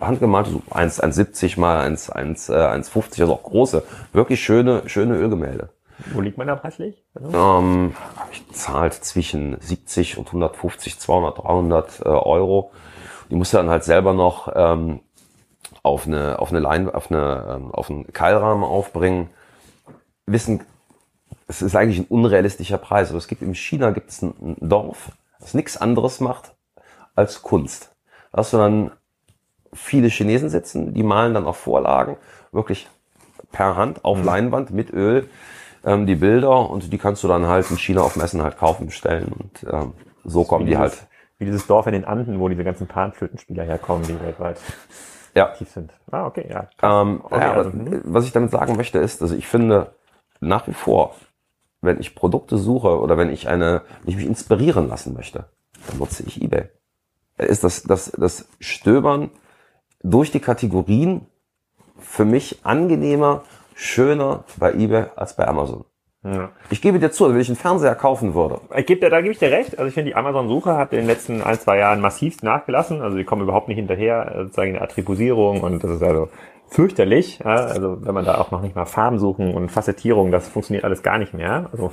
[0.00, 5.16] Handgemalte, so 1 1,70 mal 1, 1, äh, 1,50, also auch große, wirklich schöne, schöne
[5.16, 5.70] Ölgemälde.
[6.12, 7.04] Wo liegt man da preislich?
[7.14, 12.72] Also, Ähm, habe ich zahlt zwischen 70 und 150, 200, 300 äh, Euro.
[13.30, 15.00] Die musst du dann halt selber noch ähm,
[15.82, 19.30] auf eine auf eine Lein auf eine ähm, auf einen Keilrahmen aufbringen.
[20.26, 20.62] Wissen,
[21.48, 23.10] es ist eigentlich ein unrealistischer Preis.
[23.10, 26.54] Aber es gibt in China gibt es ein, Dorf, das nichts anderes macht
[27.14, 27.94] als Kunst.
[28.32, 28.90] Da hast du dann
[29.72, 32.16] viele Chinesen sitzen, die malen dann auf Vorlagen,
[32.52, 32.88] wirklich
[33.52, 35.28] per Hand auf Leinwand mit Öl
[35.84, 38.86] ähm, die Bilder und die kannst du dann halt in China auf Messen halt kaufen,
[38.86, 39.92] bestellen und ähm,
[40.24, 41.06] so kommen die dieses, halt.
[41.38, 44.58] Wie dieses Dorf in den Anden, wo diese ganzen Panflötenspieler herkommen, die weltweit
[45.34, 45.50] Ja.
[45.50, 45.92] aktiv sind.
[46.10, 46.68] Ah, okay, ja.
[46.82, 48.00] Ähm, Okay, ja, also, aber mhm.
[48.04, 49.94] was ich damit sagen möchte, ist, dass ich finde,
[50.40, 51.14] nach wie vor,
[51.80, 55.46] wenn ich Produkte suche oder wenn ich eine, wenn ich mich inspirieren lassen möchte,
[55.88, 56.64] dann nutze ich eBay.
[57.38, 59.30] Ist das, das, das Stöbern
[60.02, 61.26] durch die Kategorien
[61.98, 63.44] für mich angenehmer,
[63.74, 65.84] schöner bei eBay als bei Amazon.
[66.24, 66.50] Ja.
[66.70, 69.32] Ich gebe dir zu, wenn ich einen Fernseher kaufen würde, Ich gebe dir, da gebe
[69.32, 69.78] ich dir recht.
[69.78, 73.00] Also ich finde, die Amazon-Suche hat in den letzten ein, zwei Jahren massivst nachgelassen.
[73.00, 76.28] Also die kommen überhaupt nicht hinterher, äh, sozusagen in der Attribusierung und das ist also
[76.68, 77.40] fürchterlich.
[77.40, 77.54] Ja?
[77.54, 81.02] Also wenn man da auch noch nicht mal Farben suchen und Facettierung, das funktioniert alles
[81.02, 81.68] gar nicht mehr.
[81.72, 81.92] Also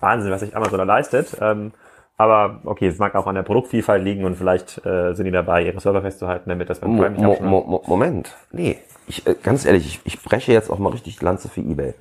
[0.00, 1.36] Wahnsinn, was sich Amazon da leistet.
[1.40, 1.72] Ähm,
[2.20, 5.64] aber okay, es mag auch an der Produktvielfalt liegen und vielleicht äh, sind die dabei,
[5.64, 7.48] ihre Server festzuhalten, damit das beim Prime nicht Mo.
[7.48, 8.36] Mo Mo Moment.
[8.50, 11.60] Nee, ich, äh, ganz ehrlich, ich, ich breche jetzt auch mal richtig die Lanze für
[11.60, 11.94] eBay.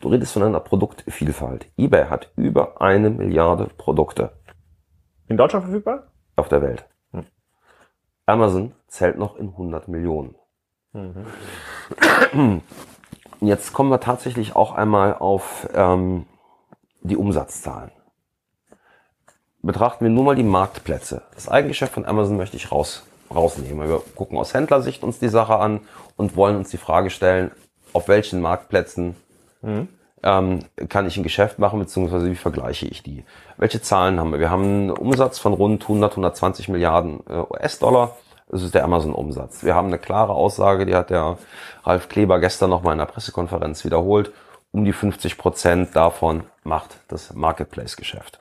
[0.00, 1.66] Du redest von einer Produktvielfalt.
[1.76, 4.30] eBay hat über eine Milliarde Produkte
[5.26, 6.04] In Deutschland verfügbar?
[6.36, 6.86] auf der Welt.
[7.10, 7.26] Hm.
[8.26, 10.36] Amazon zählt noch in 100 Millionen.
[10.94, 12.62] Mhm.
[13.40, 16.24] Jetzt kommen wir tatsächlich auch einmal auf ähm,
[17.02, 17.90] die Umsatzzahlen.
[19.60, 21.22] Betrachten wir nur mal die Marktplätze.
[21.34, 23.04] Das Eigengeschäft von Amazon möchte ich raus,
[23.34, 23.88] rausnehmen.
[23.88, 25.80] Wir gucken aus Händlersicht uns die Sache an
[26.16, 27.50] und wollen uns die Frage stellen,
[27.92, 29.16] auf welchen Marktplätzen
[30.22, 33.24] ähm, kann ich ein Geschäft machen, beziehungsweise wie vergleiche ich die?
[33.56, 34.40] Welche Zahlen haben wir?
[34.40, 38.16] Wir haben einen Umsatz von rund 100, 120 Milliarden äh, US-Dollar.
[38.48, 39.64] Das ist der Amazon-Umsatz.
[39.64, 41.38] Wir haben eine klare Aussage, die hat der
[41.84, 44.32] Ralf Kleber gestern nochmal in einer Pressekonferenz wiederholt.
[44.70, 48.40] Um die 50 Prozent davon macht das Marketplace-Geschäft.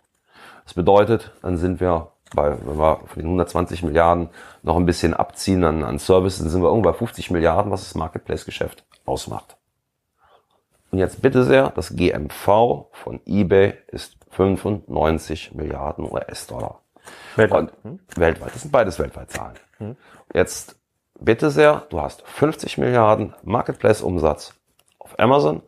[0.65, 4.29] Das bedeutet, dann sind wir bei, wenn wir von den 120 Milliarden
[4.63, 7.83] noch ein bisschen abziehen an, an Services, dann sind wir irgendwo bei 50 Milliarden, was
[7.83, 9.55] das Marketplace-Geschäft ausmacht.
[10.91, 16.82] Und jetzt bitte sehr, das GMV von eBay ist 95 Milliarden US-Dollar.
[17.35, 17.73] Weltweit.
[17.83, 19.55] Und weltweit, das sind beides weltweit Zahlen.
[20.33, 20.75] Jetzt
[21.19, 24.53] bitte sehr, du hast 50 Milliarden Marketplace-Umsatz
[24.99, 25.61] auf Amazon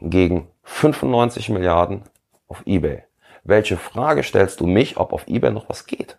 [0.00, 2.02] gegen 95 Milliarden
[2.48, 3.04] auf eBay.
[3.44, 6.18] Welche Frage stellst du mich, ob auf eBay noch was geht?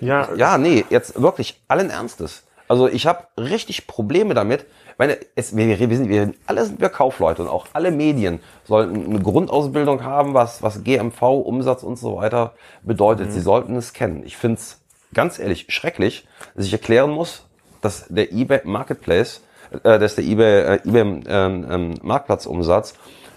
[0.00, 2.44] Ja, Ja, nee, jetzt wirklich allen Ernstes.
[2.66, 4.66] Also ich habe richtig Probleme damit.
[4.98, 9.04] Meine, es, wir, wir, sind, wir alle sind wir Kaufleute und auch alle Medien sollten
[9.06, 13.32] eine Grundausbildung haben, was, was GMV, Umsatz und so weiter bedeutet.
[13.32, 14.22] Sie sollten es kennen.
[14.24, 14.80] Ich finde es
[15.12, 17.46] ganz ehrlich schrecklich, dass ich erklären muss,
[17.80, 19.42] dass der eBay Marketplace,
[19.82, 22.94] äh, dass der eBay, äh, eBay ähm, ähm, Marktplatzumsatz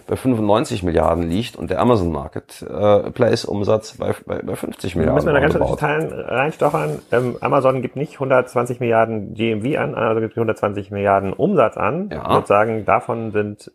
[0.07, 5.15] bei 95 Milliarden liegt und der Amazon Marketplace Umsatz bei, bei, bei 50 Milliarden.
[5.15, 6.99] müssen wir da ganz kurz Zahlen reinstochern.
[7.11, 12.09] Ähm, Amazon gibt nicht 120 Milliarden GMV an, Amazon gibt 120 Milliarden Umsatz an.
[12.11, 12.33] Ja.
[12.33, 13.71] Sozusagen davon sind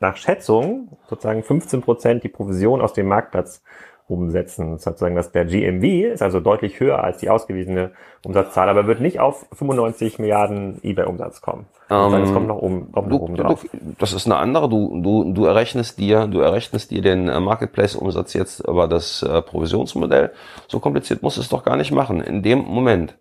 [0.00, 3.62] nach Schätzung sozusagen 15 Prozent die Provision aus dem Marktplatz
[4.08, 4.78] umsetzen.
[4.78, 7.92] Sozusagen, dass der GMV ist also deutlich höher als die ausgewiesene
[8.24, 11.66] Umsatzzahl, aber wird nicht auf 95 Milliarden eBay-Umsatz kommen.
[11.88, 13.62] Sozusagen, es kommt noch oben, kommt noch Du, oben drauf.
[13.72, 14.68] du, das ist eine andere.
[14.68, 19.40] Du, du, du errechnest dir, du errechnest dir den äh, Marketplace-Umsatz jetzt über das äh,
[19.42, 20.32] Provisionsmodell.
[20.66, 22.20] So kompliziert musst du es doch gar nicht machen.
[22.20, 23.16] In dem Moment,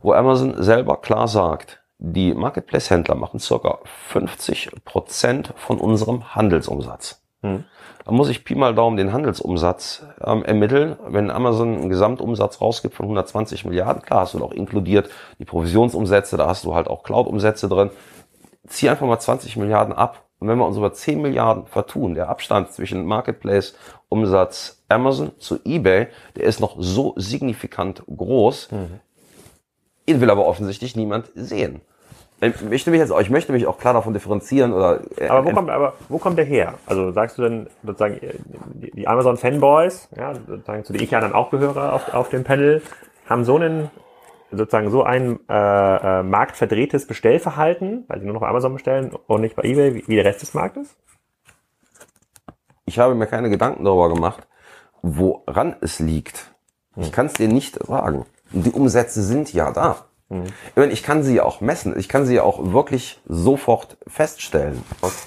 [0.00, 7.22] wo Amazon selber klar sagt, die Marketplace-Händler machen circa 50 Prozent von unserem Handelsumsatz.
[7.42, 7.64] Hm.
[8.06, 10.96] Dann muss ich Pi mal Daumen den Handelsumsatz ähm, ermitteln.
[11.08, 16.36] Wenn Amazon einen Gesamtumsatz rausgibt von 120 Milliarden, klar hast du auch inkludiert die Provisionsumsätze,
[16.36, 17.90] da hast du halt auch Cloud-Umsätze drin.
[18.68, 20.22] Zieh einfach mal 20 Milliarden ab.
[20.38, 26.06] Und wenn wir uns über 10 Milliarden vertun, der Abstand zwischen Marketplace-Umsatz Amazon zu eBay,
[26.36, 28.68] der ist noch so signifikant groß,
[30.06, 31.80] ihn will aber offensichtlich niemand sehen.
[32.40, 35.44] Ich möchte mich jetzt auch, ich möchte mich auch klar davon differenzieren oder äh, Aber
[35.46, 36.74] wo kommt, aber wo kommt der her?
[36.84, 38.20] Also sagst du denn sozusagen
[38.74, 42.28] die die Amazon Fanboys, ja, sozusagen zu denen ich ja dann auch gehöre auf, auf
[42.28, 42.82] dem Panel,
[43.26, 43.90] haben so einen
[44.52, 49.40] sozusagen so ein äh, äh, marktverdrehtes Bestellverhalten, weil sie nur noch bei Amazon bestellen und
[49.40, 50.94] nicht bei eBay, wie, wie der Rest des Marktes?
[52.86, 54.46] ich habe mir keine Gedanken darüber gemacht,
[55.02, 56.54] woran es liegt.
[56.96, 58.24] Ich kann es dir nicht sagen.
[58.52, 60.06] Die Umsätze sind ja da.
[60.28, 61.96] Ich, meine, ich kann sie ja auch messen.
[61.98, 64.82] Ich kann sie ja auch wirklich sofort feststellen.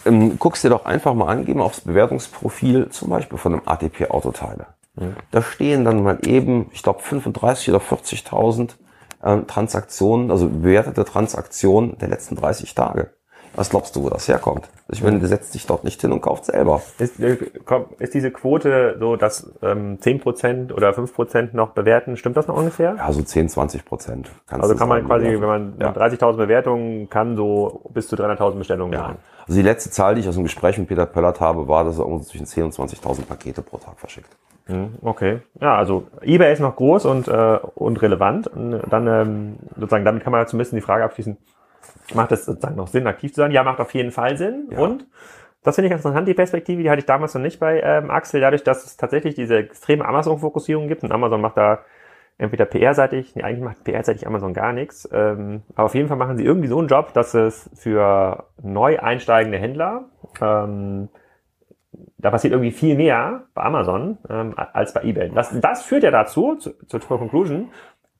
[0.05, 3.61] Ähm, guckst dir doch einfach mal an, geh mal aufs Bewertungsprofil zum Beispiel von einem
[3.65, 4.67] ATP Autoteile.
[5.31, 8.71] Da stehen dann mal eben, ich glaube, 35 oder 40.000
[9.23, 13.13] ähm, Transaktionen, also bewertete Transaktionen der letzten 30 Tage.
[13.55, 14.69] Was glaubst du, wo das herkommt?
[14.89, 16.81] Ich meine, du setzt dich dort nicht hin und kauft selber.
[16.97, 17.37] Ist, äh,
[17.99, 22.15] ist diese Quote so, dass ähm, 10% oder 5% noch bewerten?
[22.17, 22.95] Stimmt das noch ungefähr?
[22.97, 24.29] Ja, so 10, 20 Prozent.
[24.47, 25.41] Also kann man quasi, ja.
[25.41, 25.91] wenn man Ja.
[25.91, 29.01] 30.000 Bewertungen kann, so bis zu 300.000 Bestellungen Ja.
[29.01, 29.17] machen.
[29.47, 31.97] Also die letzte Zahl, die ich aus dem Gespräch mit Peter Pöllert habe, war, dass
[31.97, 34.29] er irgendwo zwischen 10 und 20.000 Pakete pro Tag verschickt.
[34.67, 35.39] Mhm, okay.
[35.59, 38.47] Ja, also eBay ist noch groß und, äh, und relevant.
[38.47, 41.37] Und dann ähm, sozusagen damit kann man bisschen die Frage abschließen,
[42.15, 43.51] macht es sozusagen noch Sinn, aktiv zu sein?
[43.51, 44.69] Ja, macht auf jeden Fall Sinn.
[44.71, 44.79] Ja.
[44.79, 45.07] Und
[45.63, 48.39] das finde ich interessant, die Perspektive, die hatte ich damals noch nicht bei ähm, Axel,
[48.41, 51.83] dadurch, dass es tatsächlich diese extreme Amazon-Fokussierung gibt und Amazon macht da
[52.37, 56.37] entweder PR-seitig, nee, eigentlich macht PR-seitig Amazon gar nichts, ähm, aber auf jeden Fall machen
[56.37, 60.05] sie irgendwie so einen Job, dass es für neu einsteigende Händler,
[60.39, 61.09] ähm,
[62.17, 65.31] da passiert irgendwie viel mehr bei Amazon ähm, als bei eBay.
[65.33, 67.69] Das, das führt ja dazu, zu, zur Conclusion,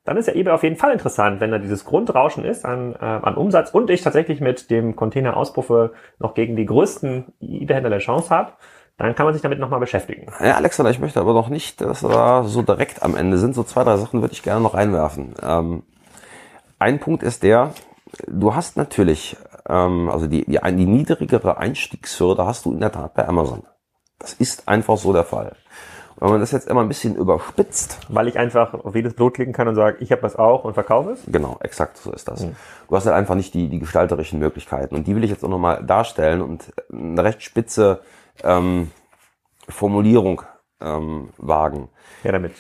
[0.10, 3.06] dann ist ja eBay auf jeden Fall interessant, wenn da dieses Grundrauschen ist an, äh,
[3.06, 8.32] an Umsatz und ich tatsächlich mit dem Container-Auspuffe noch gegen die größten eBay-Händler eine Chance
[8.32, 8.54] habe,
[8.98, 10.26] dann kann man sich damit nochmal beschäftigen.
[10.40, 13.54] Ja, Alexander, ich möchte aber noch nicht, dass wir da so direkt am Ende sind.
[13.54, 15.36] So zwei, drei Sachen würde ich gerne noch einwerfen.
[15.44, 15.84] Ähm,
[16.80, 17.76] ein Punkt ist der,
[18.26, 19.38] du hast natürlich,
[19.70, 23.62] ähm, also die, die, die niedrigere Einstiegshürde hast du in der Tat bei Amazon.
[24.18, 25.56] Das ist einfach so der Fall.
[26.20, 29.54] Wenn man das jetzt immer ein bisschen überspitzt, Weil ich einfach auf jedes Brot klicken
[29.54, 31.22] kann und sage, ich habe was auch und verkaufe es.
[31.28, 32.42] Genau, exakt so ist das.
[32.42, 34.96] Du hast halt einfach nicht die, die gestalterischen Möglichkeiten.
[34.96, 38.02] Und die will ich jetzt auch nochmal darstellen und eine recht spitze
[38.44, 38.92] ähm,
[39.70, 40.42] Formulierung
[40.82, 41.90] ähm, wagen.
[42.24, 42.54] Ja, damit.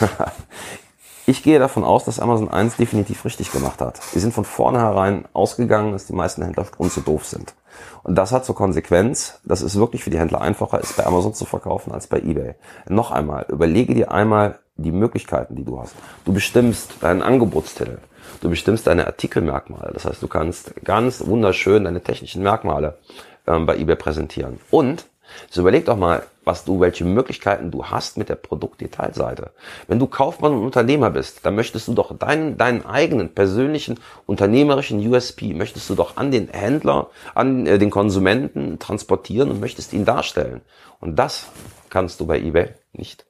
[1.26, 4.02] Ich gehe davon aus, dass Amazon 1 definitiv richtig gemacht hat.
[4.02, 7.54] Sie sind von vornherein ausgegangen, dass die meisten Händler zu doof sind.
[8.02, 11.32] Und das hat zur Konsequenz, dass es wirklich für die Händler einfacher ist, bei Amazon
[11.32, 12.56] zu verkaufen als bei eBay.
[12.88, 15.94] Noch einmal, überlege dir einmal die Möglichkeiten, die du hast.
[16.26, 17.98] Du bestimmst deinen Angebotstitel.
[18.42, 19.92] Du bestimmst deine Artikelmerkmale.
[19.94, 22.98] Das heißt, du kannst ganz wunderschön deine technischen Merkmale
[23.46, 24.60] ähm, bei eBay präsentieren.
[24.70, 25.06] Und
[25.50, 29.50] so überleg doch mal, was du, welche Möglichkeiten du hast mit der Produktdetailseite.
[29.88, 35.06] Wenn du Kaufmann und Unternehmer bist, dann möchtest du doch deinen, deinen eigenen persönlichen unternehmerischen
[35.06, 40.04] USP, möchtest du doch an den Händler, an äh, den Konsumenten transportieren und möchtest ihn
[40.04, 40.60] darstellen.
[41.00, 41.46] Und das
[41.90, 43.24] kannst du bei eBay nicht.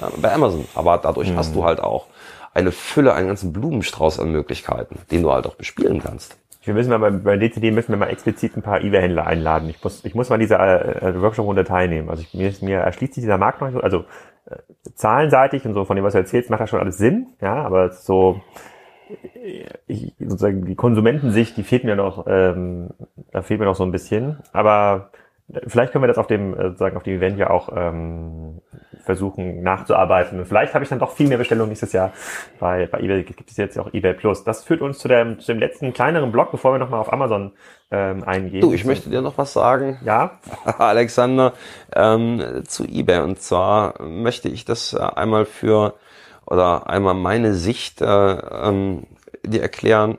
[0.00, 0.66] Äh, bei Amazon.
[0.74, 2.06] Aber dadurch hast du halt auch
[2.54, 6.36] eine Fülle, einen ganzen Blumenstrauß an Möglichkeiten, den du halt auch bespielen kannst.
[6.66, 9.70] Wir müssen mal bei, DCD müssen wir mal explizit ein paar eBay-Händler einladen.
[9.70, 12.10] Ich muss, ich muss mal diese äh, äh, Workshop-Runde teilnehmen.
[12.10, 13.82] Also ich, mir, mir erschließt sich dieser Markt noch nicht so.
[13.82, 14.04] Also
[14.50, 14.56] äh,
[14.94, 17.28] zahlenseitig und so von dem, was du erzählst, macht das schon alles Sinn.
[17.40, 18.40] Ja, aber so
[19.34, 22.90] äh, ich, sozusagen die Konsumentensicht, die fehlt mir noch, ähm,
[23.30, 24.38] da fehlt mir noch so ein bisschen.
[24.52, 25.10] Aber
[25.68, 28.60] vielleicht können wir das auf dem, äh, sozusagen auf dem Event ja auch ähm,
[29.06, 30.38] versuchen nachzuarbeiten.
[30.38, 32.12] Und vielleicht habe ich dann doch viel mehr Bestellungen nächstes Jahr.
[32.58, 34.44] Bei, bei eBay gibt es jetzt auch eBay Plus.
[34.44, 37.52] Das führt uns zu dem, zu dem letzten kleineren Block, bevor wir nochmal auf Amazon
[37.90, 38.60] ähm, eingehen.
[38.60, 39.98] Du, ich möchte dir noch was sagen.
[40.04, 40.40] Ja,
[40.78, 41.52] Alexander,
[41.94, 43.20] ähm, zu eBay.
[43.20, 45.94] Und zwar möchte ich das äh, einmal für
[46.44, 49.06] oder einmal meine Sicht äh, ähm,
[49.44, 50.18] dir erklären,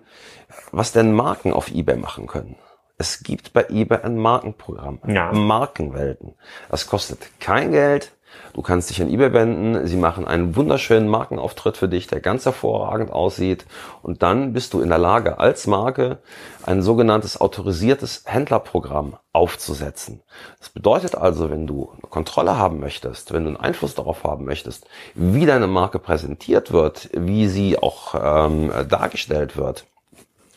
[0.72, 2.56] was denn Marken auf eBay machen können.
[2.98, 5.32] Es gibt bei eBay ein Markenprogramm, Ja.
[5.32, 6.34] Markenwelten.
[6.70, 8.17] Das kostet kein Geld.
[8.58, 9.86] Du kannst dich an eBay wenden.
[9.86, 13.68] Sie machen einen wunderschönen Markenauftritt für dich, der ganz hervorragend aussieht.
[14.02, 16.18] Und dann bist du in der Lage, als Marke
[16.66, 20.24] ein sogenanntes autorisiertes Händlerprogramm aufzusetzen.
[20.58, 24.88] Das bedeutet also, wenn du Kontrolle haben möchtest, wenn du einen Einfluss darauf haben möchtest,
[25.14, 29.86] wie deine Marke präsentiert wird, wie sie auch ähm, dargestellt wird,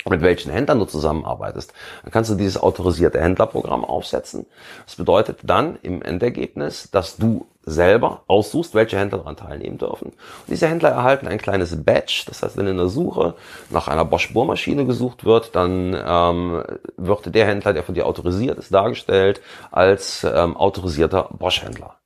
[0.09, 4.47] mit welchen Händlern du zusammenarbeitest, dann kannst du dieses autorisierte Händlerprogramm aufsetzen.
[4.87, 10.07] Das bedeutet dann im Endergebnis, dass du selber aussuchst, welche Händler daran teilnehmen dürfen.
[10.09, 12.25] Und diese Händler erhalten ein kleines Badge.
[12.27, 13.35] Das heißt, wenn in der Suche
[13.71, 16.63] nach einer Bosch-Bohrmaschine gesucht wird, dann ähm,
[16.97, 21.97] wird der Händler, der von dir autorisiert ist, dargestellt als ähm, autorisierter Bosch-Händler.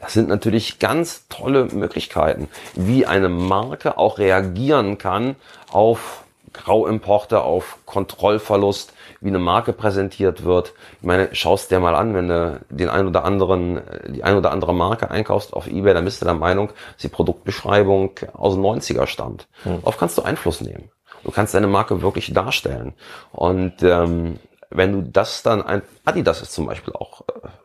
[0.00, 5.36] Das sind natürlich ganz tolle Möglichkeiten, wie eine Marke auch reagieren kann
[5.72, 8.92] auf Grauimporte, auf Kontrollverlust,
[9.24, 10.74] wie eine Marke präsentiert wird.
[11.00, 14.52] Ich meine, schaust dir mal an, wenn du den ein oder anderen, die ein oder
[14.52, 18.62] andere Marke einkaufst auf eBay, dann bist du der Meinung, dass die Produktbeschreibung aus den
[18.62, 19.48] 90er stammt.
[19.64, 20.90] Darauf kannst du Einfluss nehmen.
[21.24, 22.92] Du kannst deine Marke wirklich darstellen.
[23.32, 27.22] Und ähm, wenn du das dann ein Adidas ist zum Beispiel auch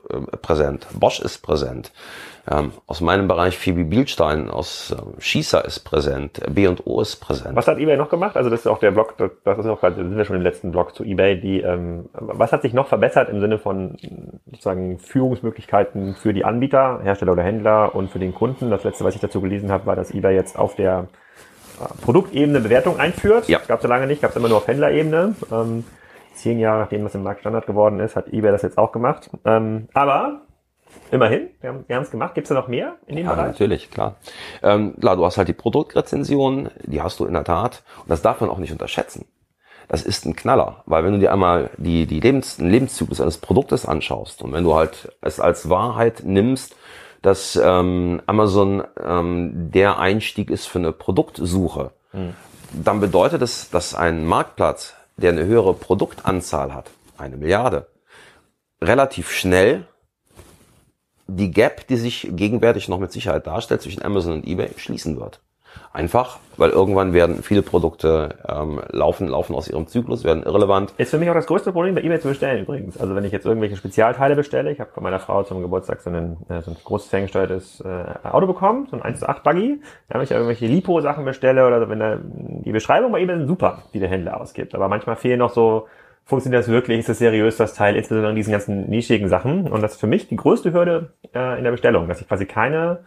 [0.09, 1.91] äh, äh, präsent, Bosch ist präsent,
[2.49, 7.55] ähm, aus meinem Bereich Phoebe Bielstein, aus äh, Schießer ist präsent, B&O ist präsent.
[7.55, 8.35] was hat eBay noch gemacht?
[8.35, 10.71] Also das ist auch der Blog, das ist auch gerade, sind wir schon im letzten
[10.71, 11.39] Blog zu eBay.
[11.39, 13.97] Die, ähm, was hat sich noch verbessert im Sinne von
[14.47, 18.71] sozusagen Führungsmöglichkeiten für die Anbieter, Hersteller oder Händler und für den Kunden?
[18.71, 21.07] Das letzte, was ich dazu gelesen habe, war, dass eBay jetzt auf der
[21.79, 23.47] äh, Produktebene Bewertung einführt.
[23.47, 23.59] Ja.
[23.67, 25.35] Gab es ja lange nicht, gab es immer nur auf Händlerebene.
[25.51, 25.83] Ähm,
[26.33, 29.29] zehn Jahre nachdem das im Markt Standard geworden ist, hat eBay das jetzt auch gemacht.
[29.45, 30.41] Ähm, aber
[31.11, 32.35] immerhin, wir haben es gemacht.
[32.35, 33.47] Gibt es da noch mehr in dem Ja, Bereich?
[33.47, 34.15] natürlich, klar.
[34.61, 37.83] Ähm, klar, du hast halt die Produktrezension, die hast du in der Tat.
[38.01, 39.25] Und das darf man auch nicht unterschätzen.
[39.87, 43.39] Das ist ein Knaller, weil wenn du dir einmal die, die Lebens, den Lebenszyklus eines
[43.39, 46.75] Produktes anschaust und wenn du halt es als Wahrheit nimmst,
[47.23, 52.35] dass ähm, Amazon ähm, der Einstieg ist für eine Produktsuche, mhm.
[52.71, 57.87] dann bedeutet es, dass ein Marktplatz, der eine höhere Produktanzahl hat, eine Milliarde,
[58.81, 59.87] relativ schnell
[61.29, 65.41] die Gap, die sich gegenwärtig noch mit Sicherheit darstellt zwischen Amazon und eBay, schließen wird.
[65.91, 70.93] Einfach, weil irgendwann werden viele Produkte ähm, laufen, laufen aus ihrem Zyklus, werden irrelevant.
[70.97, 72.97] Ist für mich auch das größte Problem bei eBay zu bestellen übrigens.
[72.97, 76.09] Also wenn ich jetzt irgendwelche Spezialteile bestelle, ich habe von meiner Frau zum Geburtstag so,
[76.09, 79.81] einen, äh, so ein großes ferngesteuertes äh, Auto bekommen, so ein 1 zu 8 Buggy.
[80.09, 83.99] Wenn ich irgendwelche Lipo-Sachen bestelle oder wenn da, die Beschreibung bei eBay sind super, die
[83.99, 84.75] der Händler ausgibt.
[84.75, 85.87] Aber manchmal fehlen noch so
[86.29, 89.67] funktioniert das wirklich, ist das seriös, das Teil, insbesondere in diesen ganzen nischigen Sachen.
[89.67, 92.45] Und das ist für mich die größte Hürde äh, in der Bestellung, dass ich quasi
[92.45, 92.99] keine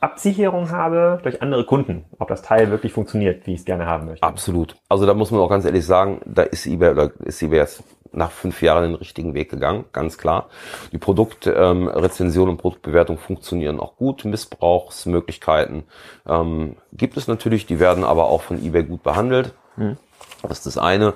[0.00, 4.06] Absicherung habe durch andere Kunden, ob das Teil wirklich funktioniert, wie ich es gerne haben
[4.06, 4.22] möchte.
[4.22, 4.76] Absolut.
[4.88, 7.84] Also da muss man auch ganz ehrlich sagen, da ist eBay oder ist eBay jetzt
[8.12, 10.48] nach fünf Jahren den richtigen Weg gegangen, ganz klar.
[10.92, 14.24] Die Produktrezension ähm, und Produktbewertung funktionieren auch gut.
[14.24, 15.84] Missbrauchsmöglichkeiten
[16.26, 19.52] ähm, gibt es natürlich, die werden aber auch von eBay gut behandelt.
[19.76, 19.96] Hm.
[20.42, 21.14] Das ist das eine.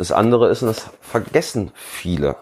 [0.00, 2.36] Das andere ist, und das vergessen viele,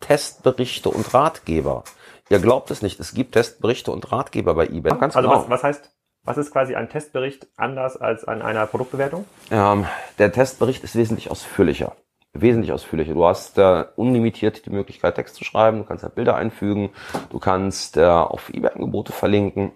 [0.00, 1.84] Testberichte und Ratgeber.
[2.28, 4.98] Ihr glaubt es nicht, es gibt Testberichte und Ratgeber bei eBay.
[4.98, 5.42] Ganz also genau.
[5.42, 5.90] was, was heißt,
[6.24, 9.24] was ist quasi ein Testbericht anders als an einer Produktbewertung?
[9.52, 9.86] Ähm,
[10.18, 11.92] der Testbericht ist wesentlich ausführlicher.
[12.32, 13.14] Wesentlich ausführlicher.
[13.14, 16.90] Du hast äh, unlimitiert die Möglichkeit, Text zu schreiben, du kannst ja Bilder einfügen,
[17.30, 19.70] du kannst äh, auf eBay-Angebote verlinken.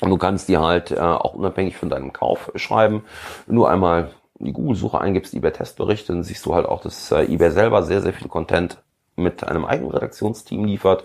[0.00, 3.04] Und du kannst die halt äh, auch unabhängig von deinem Kauf schreiben.
[3.48, 7.82] Nur einmal die Google-Suche eingibst, eBay-Testberichte, dann siehst du halt auch, dass äh, eBay selber
[7.82, 8.82] sehr, sehr viel Content
[9.16, 11.04] mit einem eigenen Redaktionsteam liefert.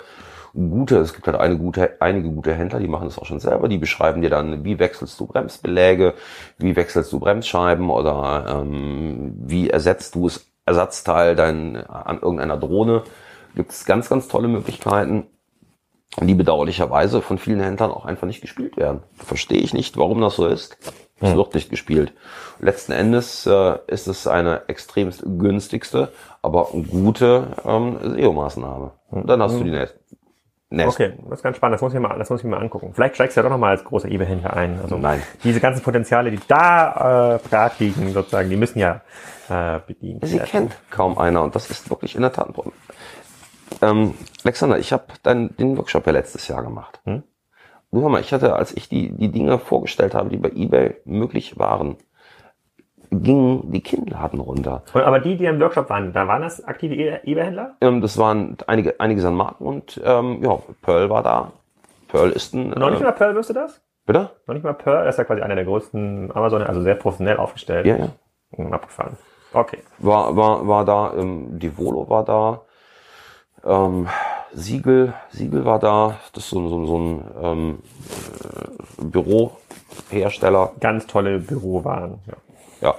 [0.54, 3.70] Gute, es gibt halt eine gute, einige gute Händler, die machen das auch schon selber.
[3.70, 6.14] Die beschreiben dir dann, wie wechselst du Bremsbeläge,
[6.58, 13.04] wie wechselst du Bremsscheiben oder ähm, wie ersetzt du es Ersatzteil dein, an irgendeiner Drohne.
[13.56, 15.28] Gibt es ganz, ganz tolle Möglichkeiten,
[16.20, 19.02] die bedauerlicherweise von vielen Händlern auch einfach nicht gespielt werden.
[19.16, 20.78] Verstehe ich nicht, warum das so ist.
[21.22, 21.38] Es hm.
[21.38, 22.14] wird nicht gespielt.
[22.60, 28.92] Letzten Endes äh, ist es eine extremst günstigste, aber gute ähm, SEO-Maßnahme.
[29.10, 29.60] Und dann hast hm.
[29.60, 30.00] du die nächste.
[30.72, 31.76] Okay, das ist ganz spannend.
[31.76, 32.92] Das muss ich mir mal, das muss ich mir mal angucken.
[32.94, 34.80] Vielleicht steigst du ja doch nochmal als großer eBay-Händler ein.
[34.82, 35.22] Also Nein.
[35.44, 39.02] Diese ganzen Potenziale, die da äh, brach liegen, sozusagen, die müssen ja
[39.50, 40.46] äh, bedient Sie werden.
[40.46, 42.74] Sie kennt kaum einer und das ist wirklich in der Tat ein Problem.
[43.82, 47.00] Ähm, Alexander, ich habe den Workshop ja letztes Jahr gemacht.
[47.06, 47.24] Hm?
[47.92, 50.96] Du hör mal, ich hatte, als ich die, die Dinge vorgestellt habe, die bei eBay
[51.06, 51.98] möglich waren,
[53.12, 54.84] gingen die Kinnladen runter.
[54.94, 57.76] Aber die, die im Workshop waren, da waren das aktive e- eBay-Händler?
[57.82, 61.52] Ähm, das waren einige, einige an Marken und ähm, ja, Pearl war da.
[62.08, 62.70] Pearl ist ein.
[62.70, 63.82] Noch nicht äh, mal Pearl wüsste das?
[64.06, 64.30] Bitte?
[64.48, 67.38] Noch nicht mal Pearl, das ist ja quasi einer der größten Amazon, also sehr professionell
[67.38, 67.86] aufgestellt.
[67.86, 68.08] Ja, ja.
[68.56, 69.18] Hm, abgefahren.
[69.54, 69.80] Okay.
[70.00, 72.62] War, war, war da, ähm, die Volo war da.
[73.66, 74.08] Ähm,
[74.54, 77.80] Siegel, Siegel war da, das ist so, so, so ein ähm,
[79.00, 80.74] äh, Bürohersteller.
[80.80, 82.34] Ganz tolle Bürowaren, ja.
[82.82, 82.96] Ja.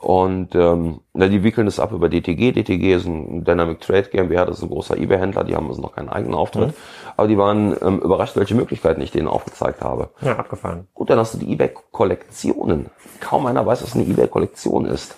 [0.00, 2.52] Und ähm, na, die wickeln das ab über DTG.
[2.52, 5.94] DTG ist ein Dynamic Trade GmbH, das ist ein großer eBay-Händler, die haben also noch
[5.94, 6.68] keinen eigenen Auftritt.
[6.68, 6.74] Mhm.
[7.18, 10.08] Aber die waren ähm, überrascht, welche Möglichkeiten ich denen aufgezeigt habe.
[10.22, 10.86] Ja, abgefahren.
[10.94, 12.86] Gut, dann hast du die eBay-Kollektionen.
[13.20, 15.16] Kaum einer weiß, was eine eBay-Kollektion ist.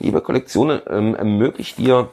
[0.00, 2.08] Die eBay-Kollektion ähm, ermöglicht dir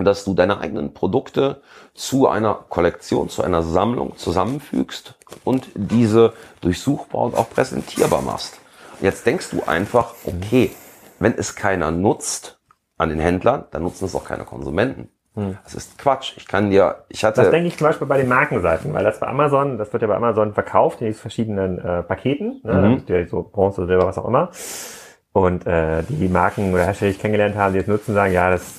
[0.00, 1.62] dass du deine eigenen Produkte
[1.94, 8.58] zu einer Kollektion, zu einer Sammlung zusammenfügst und diese durchsuchbar und auch präsentierbar machst.
[9.00, 10.70] Jetzt denkst du einfach, okay,
[11.18, 12.58] wenn es keiner nutzt
[12.96, 15.08] an den Händlern, dann nutzen es auch keine Konsumenten.
[15.34, 15.56] Hm.
[15.64, 16.34] Das ist Quatsch.
[16.36, 17.42] Ich kann dir, ich hatte.
[17.42, 20.08] Das denke ich zum Beispiel bei den Markenseiten, weil das bei Amazon, das wird ja
[20.08, 23.02] bei Amazon verkauft in verschiedenen äh, Paketen, ne?
[23.06, 23.28] Mhm.
[23.28, 24.50] so Bronze, Silber, was auch immer.
[25.32, 28.50] Und äh, die Marken oder Hersteller, die ich kennengelernt habe, die es nutzen, sagen, ja,
[28.50, 28.74] das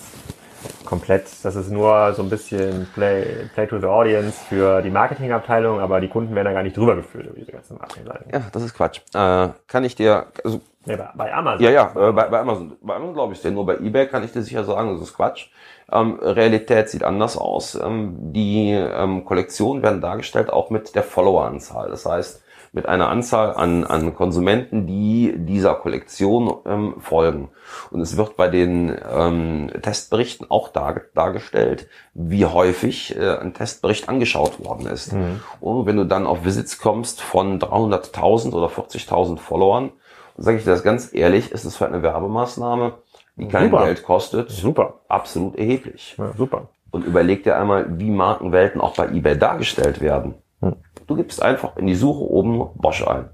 [0.86, 5.80] komplett, das ist nur so ein bisschen Play, Play to the Audience für die Marketingabteilung,
[5.80, 8.32] aber die Kunden werden da gar nicht drüber geführt über diese ganzen Marketingseiten.
[8.32, 9.00] Ja, das ist Quatsch.
[9.14, 11.64] Äh, kann ich dir, also, ja, bei, bei Amazon.
[11.64, 12.78] Ja, ja, äh, bei, bei Amazon.
[12.82, 13.52] Bei Amazon glaube ich dir.
[13.52, 15.48] Nur bei eBay kann ich dir sicher sagen, das ist Quatsch.
[15.92, 17.76] Ähm, Realität sieht anders aus.
[17.76, 21.90] Ähm, die ähm, Kollektionen werden dargestellt auch mit der Followeranzahl.
[21.90, 22.43] Das heißt,
[22.74, 27.50] mit einer Anzahl an, an Konsumenten, die dieser Kollektion ähm, folgen.
[27.92, 34.10] Und es wird bei den ähm, Testberichten auch dar, dargestellt, wie häufig äh, ein Testbericht
[34.10, 35.14] angeschaut worden ist.
[35.14, 35.42] Mhm.
[35.62, 39.92] Und wenn du dann auf Visits kommst von 300.000 oder 40.000 Followern,
[40.36, 42.96] sage ich dir das ganz ehrlich, ist es für eine Werbemaßnahme,
[43.36, 43.86] die kein super.
[43.86, 45.02] Geld kostet, super.
[45.08, 46.16] absolut erheblich.
[46.18, 46.70] Ja, super.
[46.90, 50.36] Und überleg dir einmal, wie Markenwelten auch bei eBay dargestellt werden.
[50.62, 50.76] Hm.
[51.08, 53.30] Du gibst einfach in die Suche oben Bosch ein.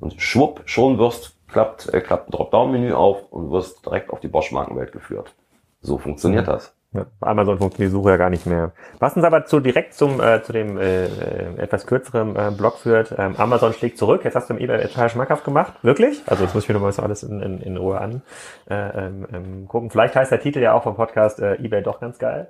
[0.00, 4.28] Und schwupp, schon wirst, klappt, äh, klappt ein Dropdown-Menü auf und wirst direkt auf die
[4.28, 5.34] Bosch-Markenwelt geführt.
[5.80, 6.50] So funktioniert mhm.
[6.50, 6.76] das.
[6.92, 8.72] Ja, Amazon funktioniert die Suche ja gar nicht mehr.
[8.98, 12.78] Was uns aber zu direkt zum äh, zu dem äh, äh, etwas kürzeren äh, Blog
[12.78, 13.14] führt.
[13.18, 14.24] Ähm, Amazon schlägt zurück.
[14.24, 15.74] Jetzt hast du im eBay total schmackhaft gemacht.
[15.82, 16.22] Wirklich?
[16.26, 18.22] Also das muss ich mir nochmal so alles in, in, in Ruhe an
[18.70, 19.90] äh, ähm, ähm, gucken.
[19.90, 22.48] Vielleicht heißt der Titel ja auch vom Podcast äh, eBay doch ganz geil.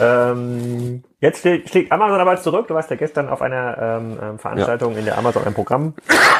[0.00, 2.68] Ähm, Jetzt schlägt Amazon aber zurück.
[2.68, 5.00] Du warst ja gestern auf einer ähm, ähm, Veranstaltung, ja.
[5.00, 5.94] in der Amazon ein Programm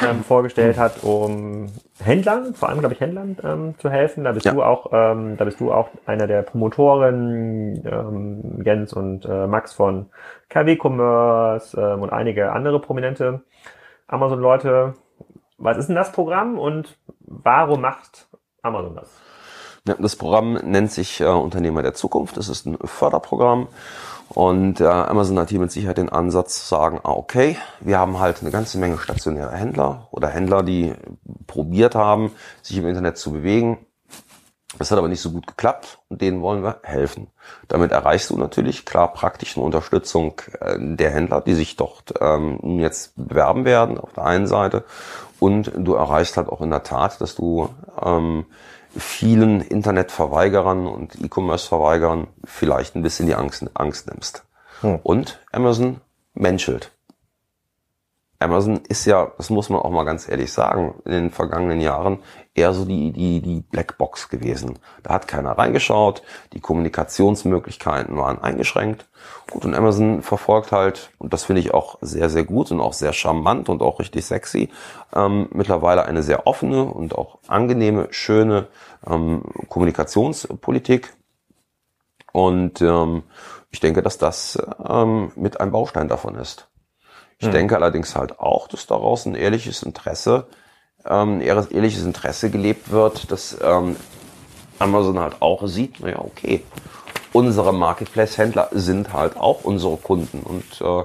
[0.09, 1.67] ähm, vorgestellt hat, um
[1.99, 4.23] Händlern, vor allem glaube ich Händlern, ähm, zu helfen.
[4.23, 4.53] Da bist ja.
[4.53, 9.73] du auch, ähm, da bist du auch einer der Promotoren, ähm, Jens und äh, Max
[9.73, 10.07] von
[10.51, 13.41] KW Commerce ähm, und einige andere prominente
[14.07, 14.95] Amazon-Leute.
[15.59, 18.29] Was ist denn das Programm und warum macht
[18.63, 19.11] Amazon das?
[19.89, 22.37] Ja, das Programm nennt sich äh, Unternehmer der Zukunft.
[22.37, 23.67] Das ist ein Förderprogramm
[24.29, 28.19] und äh, Amazon hat hier mit Sicherheit den Ansatz zu sagen, ah, okay, wir haben
[28.19, 30.95] halt eine ganze Menge stationäre Händler oder Händler, die
[31.47, 33.79] probiert haben, sich im Internet zu bewegen.
[34.79, 37.29] Das hat aber nicht so gut geklappt und denen wollen wir helfen.
[37.69, 42.81] Damit erreichst du natürlich klar praktisch eine Unterstützung äh, der Händler, die sich dort ähm,
[42.81, 44.85] jetzt bewerben werden auf der einen Seite
[45.39, 47.69] und du erreichst halt auch in der Tat, dass du
[48.03, 48.47] ähm,
[48.99, 54.45] vielen Internetverweigerern und E-Commerce-Verweigerern vielleicht ein bisschen die Angst, Angst nimmst.
[54.81, 55.01] Hm.
[55.03, 56.01] Und Amazon
[56.35, 56.96] menschelt.
[58.39, 62.19] Amazon ist ja, das muss man auch mal ganz ehrlich sagen, in den vergangenen Jahren
[62.55, 64.79] eher so die, die, die Blackbox gewesen.
[65.03, 66.23] Da hat keiner reingeschaut,
[66.53, 69.07] die Kommunikationsmöglichkeiten waren eingeschränkt.
[69.51, 72.93] Gut, und Amazon verfolgt halt, und das finde ich auch sehr, sehr gut und auch
[72.93, 74.71] sehr charmant und auch richtig sexy,
[75.15, 78.69] ähm, mittlerweile eine sehr offene und auch angenehme, schöne
[79.07, 81.15] ähm, Kommunikationspolitik.
[82.33, 83.23] Und ähm,
[83.71, 86.69] ich denke, dass das ähm, mit ein Baustein davon ist.
[87.39, 87.53] Ich hm.
[87.53, 90.47] denke allerdings halt auch, dass daraus ein ehrliches Interesse,
[91.05, 93.97] ähm, ehrliches Interesse gelebt wird, dass ähm,
[94.79, 96.63] Amazon halt auch sieht, naja, okay,
[97.33, 101.05] unsere Marketplace-Händler sind halt auch unsere Kunden und äh,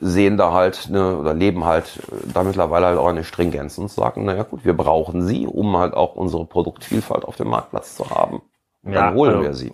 [0.00, 2.00] sehen da halt eine, oder leben halt
[2.32, 5.94] da mittlerweile halt auch eine Stringenz und sagen, naja gut, wir brauchen sie, um halt
[5.94, 8.42] auch unsere Produktvielfalt auf dem Marktplatz zu haben.
[8.82, 9.72] Dann ja, holen also, wir sie.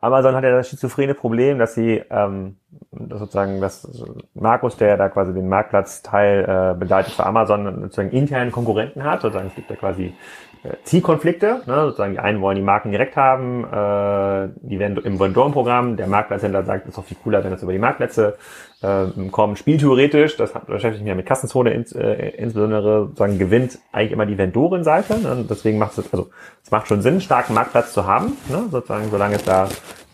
[0.00, 2.56] Amazon hat ja das schizophrene Problem, dass sie ähm,
[2.92, 3.88] sozusagen, dass
[4.34, 9.22] Markus, der da quasi den Marktplatzteil äh, begleitet für Amazon, sozusagen internen Konkurrenten hat.
[9.22, 10.14] Sozusagen es gibt ja quasi
[10.62, 11.62] äh, Zielkonflikte.
[11.66, 11.84] Ne?
[11.84, 15.96] Sozusagen die einen wollen die Marken direkt haben, äh, die werden im Vendoren-Programm.
[15.96, 18.36] Der Marktplatzhändler sagt, es ist doch viel cooler, wenn das über die Marktplätze
[18.82, 19.58] äh, kommt.
[19.58, 24.38] Spieltheoretisch, das beschäftigt mich ja mit Kassenzone ins, äh, insbesondere, sozusagen gewinnt eigentlich immer die
[24.38, 25.18] Vendoren-Seite.
[25.18, 25.46] Ne?
[25.48, 26.28] Deswegen macht es, also
[26.62, 28.64] es macht schon Sinn, einen starken Marktplatz zu haben, ne?
[28.70, 29.68] sozusagen, solange es da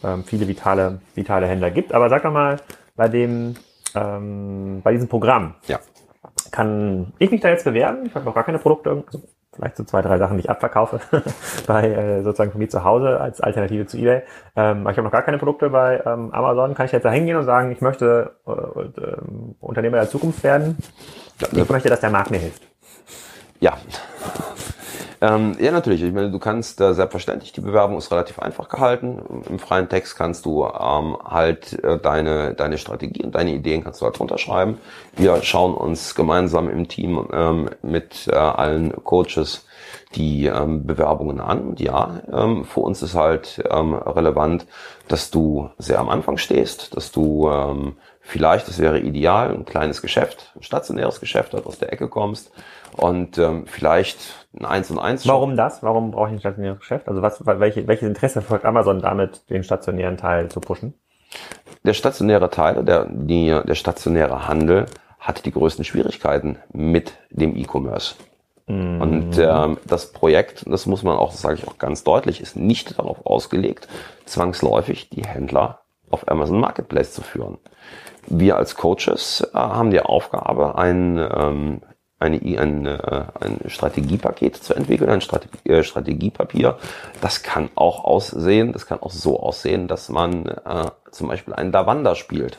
[0.05, 1.93] ähm, viele vitale, vitale Händler gibt.
[1.93, 2.59] Aber sag doch mal,
[2.97, 3.55] bei dem,
[3.95, 5.81] ähm, bei diesem Programm, ja.
[6.51, 8.07] kann ich mich da jetzt bewerben?
[8.07, 9.23] Ich habe noch gar keine Produkte, also
[9.55, 11.01] vielleicht so zwei, drei Sachen, die ich abverkaufe
[11.67, 14.23] bei äh, sozusagen von mir zu Hause als Alternative zu eBay.
[14.57, 16.75] Ähm, ich habe noch gar keine Produkte bei ähm, Amazon.
[16.75, 19.17] Kann ich jetzt da hingehen und sagen, ich möchte äh, äh,
[19.61, 20.79] Unternehmer der Zukunft werden?
[21.53, 22.63] Ich möchte, dass der Markt mir hilft.
[23.61, 23.77] Ja.
[25.23, 26.03] Ähm, ja, natürlich.
[26.03, 29.23] Ich meine, du kannst äh, selbstverständlich, die Bewerbung ist relativ einfach gehalten.
[29.49, 34.01] Im freien Text kannst du ähm, halt äh, deine, deine Strategie und deine Ideen kannst
[34.01, 34.79] du halt runterschreiben.
[35.15, 39.65] Wir schauen uns gemeinsam im Team ähm, mit äh, allen Coaches
[40.17, 41.69] die ähm, Bewerbungen an.
[41.69, 44.67] Und ja, ähm, für uns ist halt ähm, relevant,
[45.07, 50.03] dass du sehr am Anfang stehst, dass du ähm, vielleicht, das wäre ideal, ein kleines
[50.03, 52.51] Geschäft, ein stationäres Geschäft, halt aus der Ecke kommst
[52.97, 54.19] und ähm, vielleicht
[54.59, 55.27] ein 1 und 1.
[55.27, 55.83] Warum das?
[55.83, 57.09] Warum brauche ich ein stationäres Geschäft?
[57.09, 60.95] Also was, welche, welches Interesse verfolgt Amazon damit, den stationären Teil zu pushen?
[61.85, 64.87] Der stationäre Teil, der, die, der stationäre Handel
[65.19, 68.17] hat die größten Schwierigkeiten mit dem E-Commerce.
[68.67, 69.01] Mm.
[69.01, 72.99] Und ähm, das Projekt, das muss man auch, sage ich auch ganz deutlich, ist nicht
[72.99, 73.89] darauf ausgelegt,
[74.27, 75.81] zwangsläufig die Händler
[76.11, 77.59] auf Amazon Marketplace zu führen.
[78.27, 81.83] Wir als Coaches äh, haben die Aufgabe, ein ähm,
[82.23, 86.79] eine, ein, äh, ein Strategiepaket zu entwickeln, ein Strategie, äh, Strategiepapier.
[87.21, 91.73] Das kann auch aussehen, das kann auch so aussehen, dass man äh, zum Beispiel einen
[91.73, 92.59] Davanda spielt.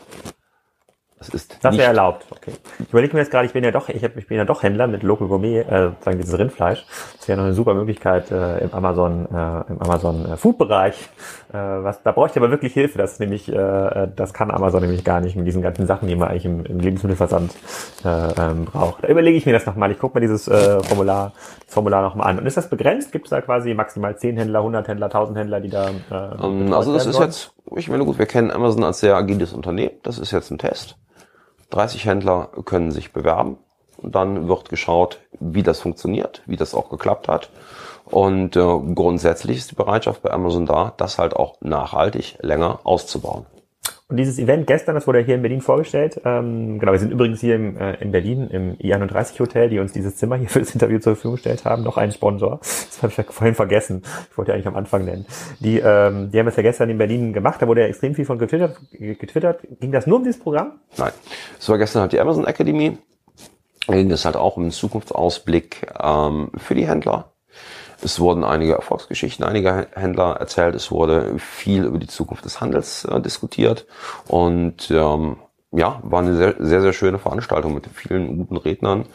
[1.26, 2.26] Das ist das wäre erlaubt.
[2.32, 2.52] Okay.
[2.80, 4.64] Ich überlege mir jetzt gerade, ich bin ja doch, ich, hab, ich bin ja doch
[4.64, 6.86] Händler mit Local Gourmet, äh, sagen dieses Rindfleisch.
[7.18, 11.10] Das wäre noch eine super Möglichkeit äh, im Amazon, äh, im Amazon äh, Food Bereich.
[11.54, 12.98] Äh, was, da bräuchte ich aber wirklich Hilfe.
[12.98, 16.16] Das ist nämlich, äh, das kann Amazon nämlich gar nicht mit diesen ganzen Sachen, die
[16.16, 17.54] man eigentlich im, im Lebensmittelversand
[18.04, 19.04] äh, ähm, braucht.
[19.04, 19.92] Da überlege ich mir das nochmal.
[19.92, 21.34] Ich gucke mir dieses äh, Formular,
[21.66, 22.40] das Formular nochmal an.
[22.40, 23.12] Und ist das begrenzt?
[23.12, 25.90] Gibt es da quasi maximal 10 Händler, 100 Händler, 1000 Händler, die da?
[25.90, 29.16] Äh, um, ähm, also das ist jetzt, ich meine gut, wir kennen Amazon als sehr
[29.16, 29.92] agiles Unternehmen.
[30.04, 30.98] Das ist jetzt ein Test.
[31.74, 33.58] 30 Händler können sich bewerben
[33.98, 37.50] Und dann wird geschaut, wie das funktioniert, wie das auch geklappt hat.
[38.06, 43.46] Und äh, grundsätzlich ist die Bereitschaft bei Amazon da, das halt auch nachhaltig länger auszubauen.
[44.10, 46.20] Und dieses Event gestern, das wurde hier in Berlin vorgestellt.
[46.26, 49.94] Ähm, genau, wir sind übrigens hier im, äh, in Berlin im I31 Hotel, die uns
[49.94, 51.84] dieses Zimmer hier für das Interview zur Verfügung gestellt haben.
[51.84, 52.60] Noch ein Sponsor.
[52.60, 54.04] Das habe ich ja vorhin vergessen.
[54.30, 55.26] Ich wollte ja eigentlich am Anfang nennen.
[55.62, 57.62] Die, ähm, die haben es ja gestern in Berlin gemacht.
[57.62, 58.78] Da wurde ja extrem viel von getwittert.
[58.92, 59.62] getwittert.
[59.80, 60.80] Ging das nur um dieses Programm?
[60.98, 61.12] Nein.
[61.58, 62.98] Es war gestern halt die Amazon Academy.
[63.88, 67.33] Da ging es halt auch um den Zukunftsausblick ähm, für die Händler
[68.02, 70.76] es wurden einige Erfolgsgeschichten einiger Händler erzählt.
[70.76, 73.86] Es wurde viel über die Zukunft des Handels äh, diskutiert.
[74.28, 75.38] Und ähm,
[75.72, 79.06] ja, war eine sehr, sehr, sehr schöne Veranstaltung mit vielen guten Rednern.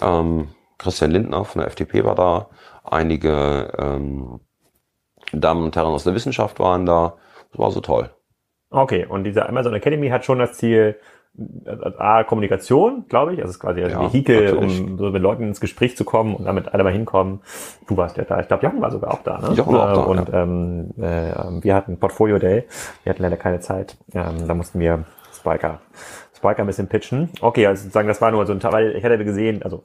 [0.00, 2.48] Ähm, Christian Lindner von der FDP war da.
[2.84, 4.40] Einige ähm,
[5.32, 7.16] Damen und Herren aus der Wissenschaft waren da.
[7.50, 8.10] Das war so toll.
[8.70, 10.98] Okay, und diese Amazon Academy hat schon das Ziel,
[11.98, 15.44] A, Kommunikation, glaube ich, also es ist quasi ein ja, Vehikel, um so mit Leuten
[15.44, 17.40] ins Gespräch zu kommen und damit alle mal hinkommen.
[17.86, 19.52] Du warst ja da, ich glaube, Jochen war sogar auch da, ne?
[19.54, 20.42] Jochen war auch da, Und ja.
[20.42, 22.64] ähm, äh, wir hatten Portfolio Day,
[23.02, 25.80] wir hatten leider keine Zeit, ähm, da mussten wir Spiker
[26.36, 27.30] Spiker ein bisschen pitchen.
[27.40, 29.84] Okay, also sozusagen, das war nur so ein Teil, weil ich hatte gesehen, also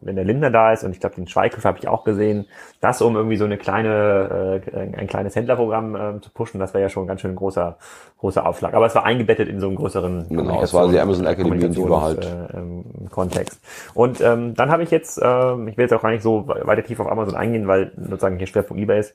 [0.00, 2.46] wenn der Lindner da ist und ich glaube, den Schweighöfer habe ich auch gesehen,
[2.80, 6.82] das um irgendwie so eine kleine, äh, ein kleines Händlerprogramm äh, zu pushen, das wäre
[6.82, 7.78] ja schon ein ganz schön großer,
[8.18, 8.74] großer Aufschlag.
[8.74, 12.24] Aber es war eingebettet in so einen größeren Genau, es war die Amazon Academy halt.
[12.24, 13.60] Äh, ähm, Kontext.
[13.94, 16.82] Und ähm, dann habe ich jetzt, äh, ich will jetzt auch gar nicht so weiter
[16.82, 19.14] tief auf Amazon eingehen, weil sozusagen hier Schwerpunkt eBay ist,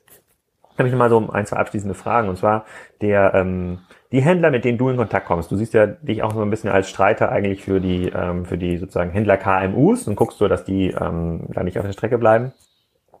[0.80, 2.28] habe ich mal so ein, zwei abschließende Fragen.
[2.28, 2.64] Und zwar
[3.00, 3.78] der ähm,
[4.12, 6.50] die Händler, mit denen du in Kontakt kommst, du siehst ja dich auch so ein
[6.50, 10.48] bisschen als Streiter eigentlich für die, ähm, für die sozusagen Händler KMUs und guckst so,
[10.48, 12.52] dass die ähm, da nicht auf der Strecke bleiben.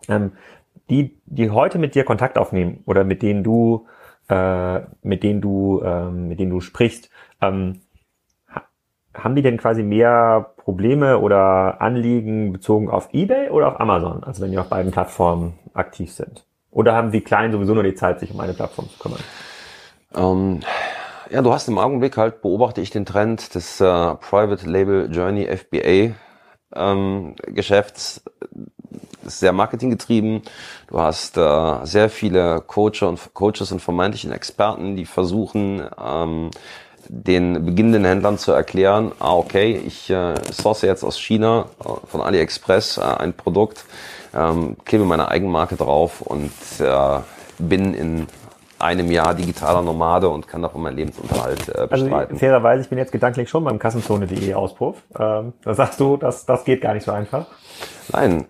[0.08, 0.32] Ähm,
[0.88, 3.86] die, die heute mit dir Kontakt aufnehmen oder mit denen du,
[4.28, 7.82] äh, mit denen du, ähm, mit denen du sprichst, ähm,
[9.14, 14.42] haben die denn quasi mehr Probleme oder Anliegen bezogen auf eBay oder auf Amazon, also
[14.42, 16.44] wenn die auf beiden Plattformen aktiv sind?
[16.70, 19.20] Oder haben die Kleinen sowieso nur die Zeit, sich um eine Plattform zu kümmern?
[20.14, 20.60] Ähm,
[21.30, 25.46] ja, du hast im Augenblick halt, beobachte ich den Trend des äh, Private Label Journey
[25.46, 26.14] FBA
[26.74, 28.22] ähm, Geschäfts.
[29.22, 30.42] Sehr marketinggetrieben.
[30.88, 36.50] Du hast äh, sehr viele Coacher und Coaches und vermeintlichen Experten, die versuchen, ähm,
[37.08, 42.20] den beginnenden Händlern zu erklären, ah, okay, ich äh, source jetzt aus China äh, von
[42.20, 43.84] AliExpress äh, ein Produkt,
[44.34, 47.18] ähm, klebe meine Eigenmarke drauf und äh,
[47.58, 48.26] bin in
[48.78, 52.32] einem Jahr digitaler Nomade und kann davon meinen Lebensunterhalt äh, also, bestreiten.
[52.32, 55.02] Also fairerweise, ich bin jetzt gedanklich schon beim Kassenzone.de Auspuff.
[55.18, 57.46] Ähm, da sagst du, das, das geht gar nicht so einfach.
[58.12, 58.46] Nein,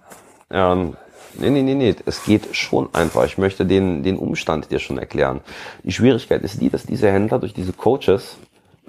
[0.50, 0.96] ähm,
[1.38, 3.24] nee, nee, nee, nee, es geht schon einfach.
[3.24, 5.40] Ich möchte den, den Umstand dir schon erklären.
[5.82, 8.38] Die Schwierigkeit ist die, dass diese Händler durch diese Coaches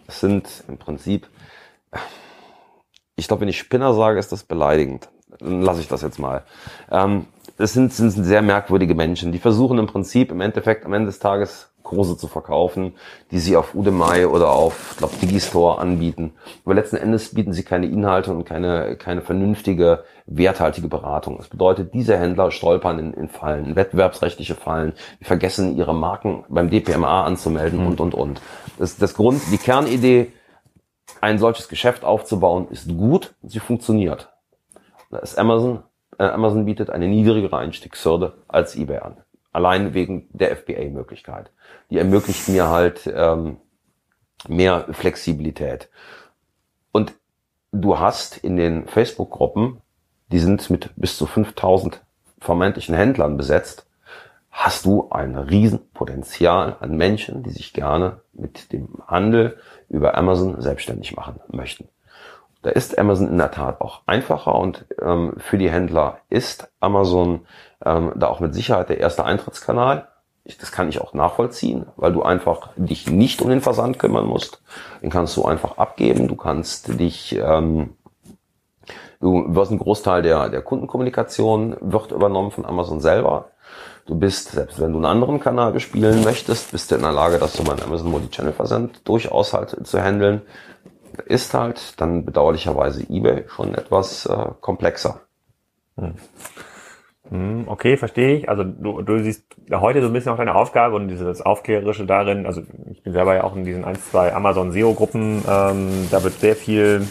[0.08, 1.28] sind im Prinzip,
[3.16, 5.10] ich glaube, wenn ich Spinner sage, ist das beleidigend.
[5.42, 6.44] Dann lasse ich das jetzt mal.
[6.92, 7.26] Ähm,
[7.58, 9.32] das sind, sind sehr merkwürdige Menschen.
[9.32, 12.94] Die versuchen im Prinzip im Endeffekt am Ende des Tages Kurse zu verkaufen,
[13.32, 16.34] die sie auf Udemy oder auf, glaube Digistore anbieten.
[16.64, 21.38] Aber letzten Endes bieten sie keine Inhalte und keine, keine vernünftige, werthaltige Beratung.
[21.38, 26.46] Das bedeutet, diese Händler stolpern in, in Fallen, in wettbewerbsrechtliche Fallen, die vergessen, ihre Marken
[26.50, 27.88] beim DPMA anzumelden mhm.
[27.88, 28.42] und, und, und.
[28.78, 30.32] Das, das Grund, die Kernidee,
[31.20, 34.31] ein solches Geschäft aufzubauen, ist gut, sie funktioniert.
[35.12, 35.84] Ist Amazon
[36.18, 39.18] äh, Amazon bietet eine niedrigere Einstiegshürde als eBay an.
[39.52, 41.52] Allein wegen der FBA-Möglichkeit.
[41.90, 43.58] Die ermöglicht mir halt ähm,
[44.48, 45.90] mehr Flexibilität.
[46.92, 47.14] Und
[47.72, 49.82] du hast in den Facebook-Gruppen,
[50.32, 52.02] die sind mit bis zu 5000
[52.40, 53.88] vermeintlichen Händlern besetzt,
[54.50, 59.58] hast du ein Riesenpotenzial an Menschen, die sich gerne mit dem Handel
[59.90, 61.88] über Amazon selbstständig machen möchten.
[62.62, 67.42] Da ist Amazon in der Tat auch einfacher und ähm, für die Händler ist Amazon
[67.84, 70.08] ähm, da auch mit Sicherheit der erste Eintrittskanal.
[70.44, 74.26] Ich, das kann ich auch nachvollziehen, weil du einfach dich nicht um den Versand kümmern
[74.26, 74.62] musst.
[75.02, 76.28] Den kannst du einfach abgeben.
[76.28, 77.96] Du kannst dich, ähm,
[79.20, 83.50] du wirst ein Großteil der, der Kundenkommunikation wird übernommen von Amazon selber.
[84.08, 87.38] Du bist, selbst wenn du einen anderen Kanal bespielen möchtest, bist du in der Lage,
[87.38, 90.42] das so beim Amazon Multi-Channel Versand durchaus halt zu handeln
[91.26, 95.22] ist halt dann bedauerlicherweise eBay schon etwas äh, komplexer.
[95.98, 96.14] Hm.
[97.30, 98.50] hm okay, verstehe ich.
[98.50, 102.46] Also du, du siehst heute so ein bisschen auch deine Aufgabe und dieses Aufklärerische darin,
[102.46, 106.40] also ich bin selber ja auch in diesen ein, zwei Amazon SEO-Gruppen, ähm, da wird
[106.40, 107.08] sehr viel,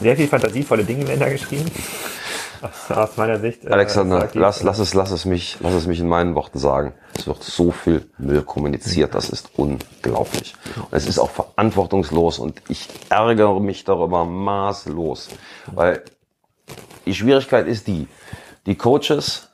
[0.00, 1.70] sehr viel fantasievolle Dinge werden da geschrieben.
[2.88, 3.64] aus meiner Sicht.
[3.64, 6.94] Äh, Alexander, lass, lass, es, lass, es mich, lass es mich in meinen Worten sagen.
[7.16, 10.54] Es wird so viel Müll kommuniziert, das ist unglaublich.
[10.76, 15.28] Und es ist auch verantwortungslos und ich ärgere mich darüber maßlos.
[15.74, 16.02] Weil
[17.06, 18.06] die Schwierigkeit ist die,
[18.66, 19.48] die Coaches,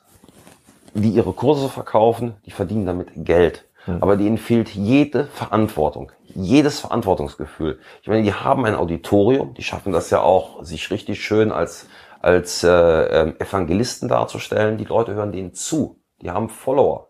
[0.93, 3.65] die ihre Kurse verkaufen, die verdienen damit Geld.
[3.85, 4.01] Hm.
[4.01, 7.79] Aber denen fehlt jede Verantwortung, jedes Verantwortungsgefühl.
[8.01, 11.87] Ich meine, die haben ein Auditorium, die schaffen das ja auch, sich richtig schön als,
[12.25, 14.77] als äh, ähm, Evangelisten darzustellen.
[14.77, 17.09] Die Leute hören denen zu, die haben Follower.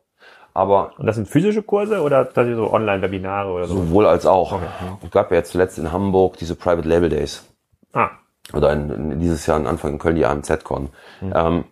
[0.54, 3.76] Aber und das sind physische Kurse oder das sind so Online-Webinare oder so?
[3.76, 4.54] Sowohl als auch.
[4.54, 4.66] Okay.
[5.04, 7.46] Es gab ja jetzt zuletzt in Hamburg diese Private Label Days.
[7.94, 8.10] Ah.
[8.54, 10.90] Oder in, in dieses Jahr, in Anfang in Köln, die AMZ-Con.
[11.22, 11.34] Mhm.
[11.34, 11.64] Ähm,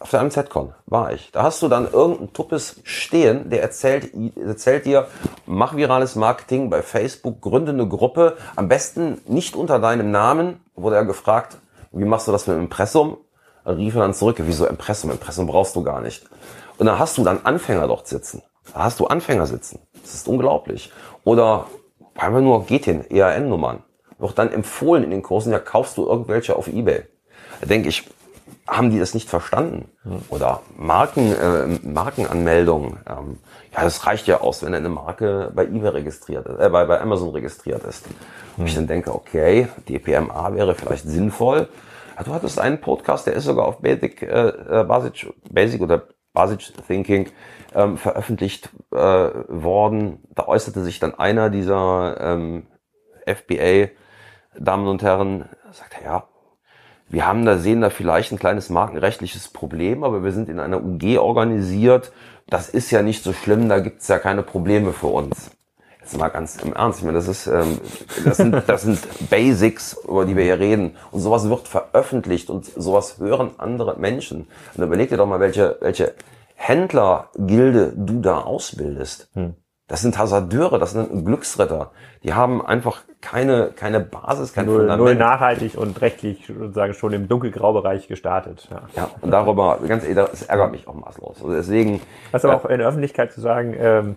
[0.00, 1.32] auf der MZ-Con war ich.
[1.32, 5.06] Da hast du dann irgendeinen Tuppes stehen, der erzählt, erzählt dir,
[5.46, 10.96] mach virales Marketing bei Facebook, gründe eine Gruppe, am besten nicht unter deinem Namen, wurde
[10.96, 11.58] er gefragt,
[11.94, 13.18] wie machst du das mit dem Impressum?
[13.64, 15.10] Er rief er dann zurück, wieso Impressum?
[15.10, 16.24] Impressum brauchst du gar nicht.
[16.76, 18.42] Und dann hast du dann Anfänger dort sitzen.
[18.72, 19.80] Da hast du Anfänger sitzen.
[20.02, 20.92] Das ist unglaublich.
[21.22, 21.66] Oder
[22.16, 23.82] einfach nur GTIN, EAN-Nummern.
[24.18, 27.04] Wird dann empfohlen in den Kursen, ja, kaufst du irgendwelche auf Ebay.
[27.60, 28.04] Da denke ich,
[28.66, 29.90] haben die das nicht verstanden?
[30.30, 32.98] Oder Marken, äh, Markenanmeldung.
[33.06, 33.38] Ähm,
[33.74, 37.00] ja, das reicht ja aus, wenn eine Marke bei eBay registriert ist, äh, bei, bei
[37.00, 38.06] Amazon registriert ist.
[38.56, 41.68] Und ich dann denke, okay, DPMA wäre vielleicht sinnvoll.
[42.16, 46.04] Ja, du hattest einen Podcast, der ist sogar auf Basic, äh, äh, Basic, Basic oder
[46.32, 47.28] Basic Thinking
[47.74, 50.22] ähm, veröffentlicht äh, worden.
[50.34, 52.66] Da äußerte sich dann einer dieser ähm,
[53.26, 53.88] FBA
[54.56, 56.28] Damen und Herren, sagt ja,
[57.08, 60.82] wir haben da, sehen da vielleicht ein kleines markenrechtliches Problem, aber wir sind in einer
[60.82, 62.12] UG organisiert.
[62.48, 65.50] Das ist ja nicht so schlimm, da gibt's ja keine Probleme für uns.
[66.00, 67.80] Jetzt mal ganz im Ernst, ich meine, das ist, ähm,
[68.24, 69.00] das sind, das sind
[69.30, 70.96] Basics, über die wir hier reden.
[71.10, 74.46] Und sowas wird veröffentlicht und sowas hören andere Menschen.
[74.76, 76.14] Und überleg dir doch mal, welche, welche
[76.56, 79.30] Händlergilde du da ausbildest.
[79.32, 79.54] Hm.
[79.86, 81.90] Das sind Hasardeure, das sind Glücksritter.
[82.22, 85.04] Die haben einfach keine, keine Basis, kein null, Fundament.
[85.04, 88.66] Null nachhaltig und rechtlich sozusagen schon im dunkelgrau-Bereich gestartet.
[88.70, 88.82] Ja.
[88.96, 91.42] ja, und darüber, ganz ehrlich, das ärgert mich auch maßlos.
[91.42, 92.00] Also deswegen.
[92.30, 94.16] Was aber äh, auch in der Öffentlichkeit zu sagen, ähm,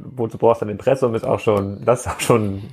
[0.00, 2.64] wozu brauchst du ein Impressum, ist auch schon, das ist auch schon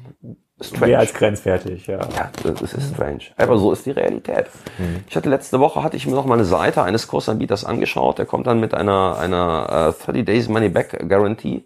[0.59, 0.87] strange.
[0.87, 1.85] mehr als grenzwertig.
[1.85, 3.25] Ja, ja das ist strange.
[3.37, 4.47] Aber so ist die Realität.
[4.79, 5.03] Mhm.
[5.07, 8.25] Ich hatte letzte Woche, hatte ich mir noch mal eine Seite eines Kursanbieters angeschaut, der
[8.25, 11.63] kommt dann mit einer, einer uh, 30 Days Money Back Guarantee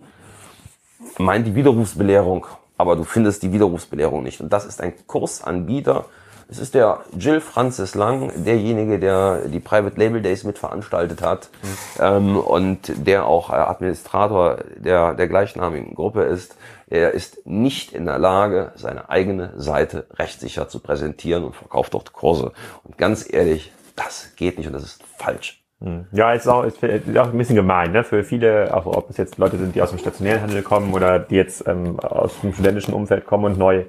[1.18, 2.45] meint die Widerrufsbelehrung,
[2.78, 4.41] aber du findest die Widerrufsbelehrung nicht.
[4.41, 6.05] Und das ist ein Kursanbieter.
[6.49, 11.78] Es ist der Jill Francis Lang, derjenige, der die Private Label Days mitveranstaltet hat mhm.
[11.99, 16.55] ähm, und der auch Administrator der, der gleichnamigen Gruppe ist.
[16.89, 22.13] Er ist nicht in der Lage, seine eigene Seite rechtssicher zu präsentieren und verkauft dort
[22.13, 22.53] Kurse.
[22.86, 25.66] Und ganz ehrlich, das geht nicht und das ist falsch.
[25.80, 26.07] Hm.
[26.11, 28.03] Ja, ist auch, ist, ist auch ein bisschen gemein, ne?
[28.03, 31.19] Für viele, auch ob es jetzt Leute sind, die aus dem stationären Handel kommen oder
[31.19, 33.84] die jetzt ähm, aus dem studentischen Umfeld kommen und neu,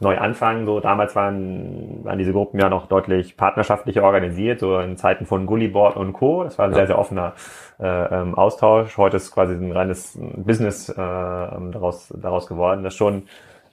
[0.00, 0.66] neu anfangen.
[0.66, 5.46] So damals waren, waren diese Gruppen ja noch deutlich partnerschaftlicher organisiert, so in Zeiten von
[5.46, 6.42] Gullyboard und Co.
[6.42, 6.78] Das war ein ja.
[6.78, 7.34] sehr, sehr offener
[7.78, 8.96] äh, ähm, Austausch.
[8.98, 12.82] Heute ist quasi ein reines Business äh, daraus, daraus geworden.
[12.82, 13.28] Das schon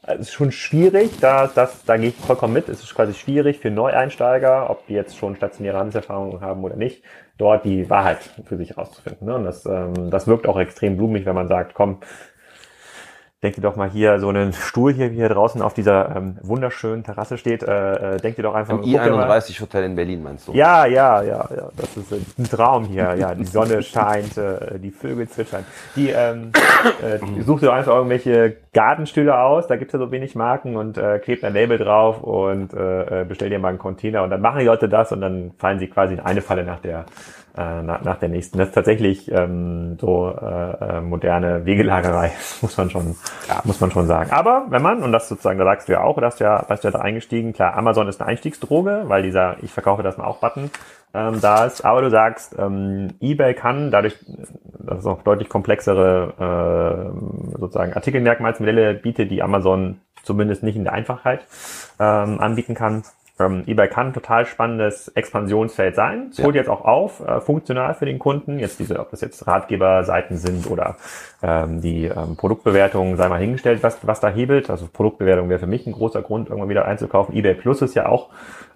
[0.08, 2.70] es ist schon schwierig, da, das, da gehe ich vollkommen mit.
[2.70, 7.04] Es ist quasi schwierig für Neueinsteiger, ob die jetzt schon stationäre Handelserfahrungen haben oder nicht,
[7.38, 9.28] dort die Wahrheit für sich rauszufinden.
[9.28, 9.36] Ne?
[9.36, 12.00] Und das, ähm, das wirkt auch extrem blumig, wenn man sagt, komm,
[13.46, 16.38] denk dir doch mal hier so einen Stuhl hier, wie hier draußen auf dieser ähm,
[16.42, 17.62] wunderschönen Terrasse steht.
[17.64, 18.74] Äh, äh, denk dir doch einfach.
[18.74, 20.54] Im I31 Hotel in Berlin meinst du?
[20.54, 21.70] Ja, ja, ja, ja.
[21.76, 23.16] Das ist ein Traum hier.
[23.16, 25.64] Ja, die Sonne scheint, äh, die Vögel zwitschern.
[25.96, 26.52] Die ähm,
[27.02, 29.68] äh, such dir einfach irgendwelche Gartenstühle aus.
[29.68, 33.26] Da gibt's ja so wenig Marken und äh, klebt ein Label drauf und äh, äh,
[33.26, 35.88] bestell dir mal einen Container und dann machen die Leute das und dann fallen sie
[35.88, 37.06] quasi in eine Falle nach der
[37.58, 38.58] äh, nach, nach der nächsten.
[38.58, 43.16] Das ist tatsächlich ähm, so äh, äh, moderne Wegelagerei, muss man schon,
[43.48, 43.62] ja.
[43.64, 44.32] muss man schon sagen.
[44.32, 46.62] Aber wenn man, und das sozusagen, da sagst du ja auch, da hast du ja,
[46.68, 50.18] bist du ja da eingestiegen, klar, Amazon ist eine Einstiegsdroge, weil dieser Ich verkaufe das
[50.18, 50.70] mal auch Button
[51.16, 54.16] ähm, da ist, aber du sagst, ähm, eBay kann dadurch,
[54.80, 57.14] dass es auch deutlich komplexere
[57.56, 61.46] äh, sozusagen Artikelmerkmalsmodelle bietet, die Amazon zumindest nicht in der Einfachheit
[62.00, 63.04] ähm, anbieten kann,
[63.38, 66.28] ähm, eBay kann ein total spannendes Expansionsfeld sein.
[66.32, 66.46] Es ja.
[66.46, 68.60] holt jetzt auch auf, äh, funktional für den Kunden.
[68.60, 70.96] Jetzt diese, ob das jetzt Ratgeberseiten sind oder
[71.44, 74.70] ähm, die ähm, Produktbewertungen, sei mal hingestellt, was, was da hebelt.
[74.70, 77.36] Also Produktbewertung wäre für mich ein großer Grund, irgendwann wieder einzukaufen.
[77.36, 78.30] eBay Plus ist ja auch,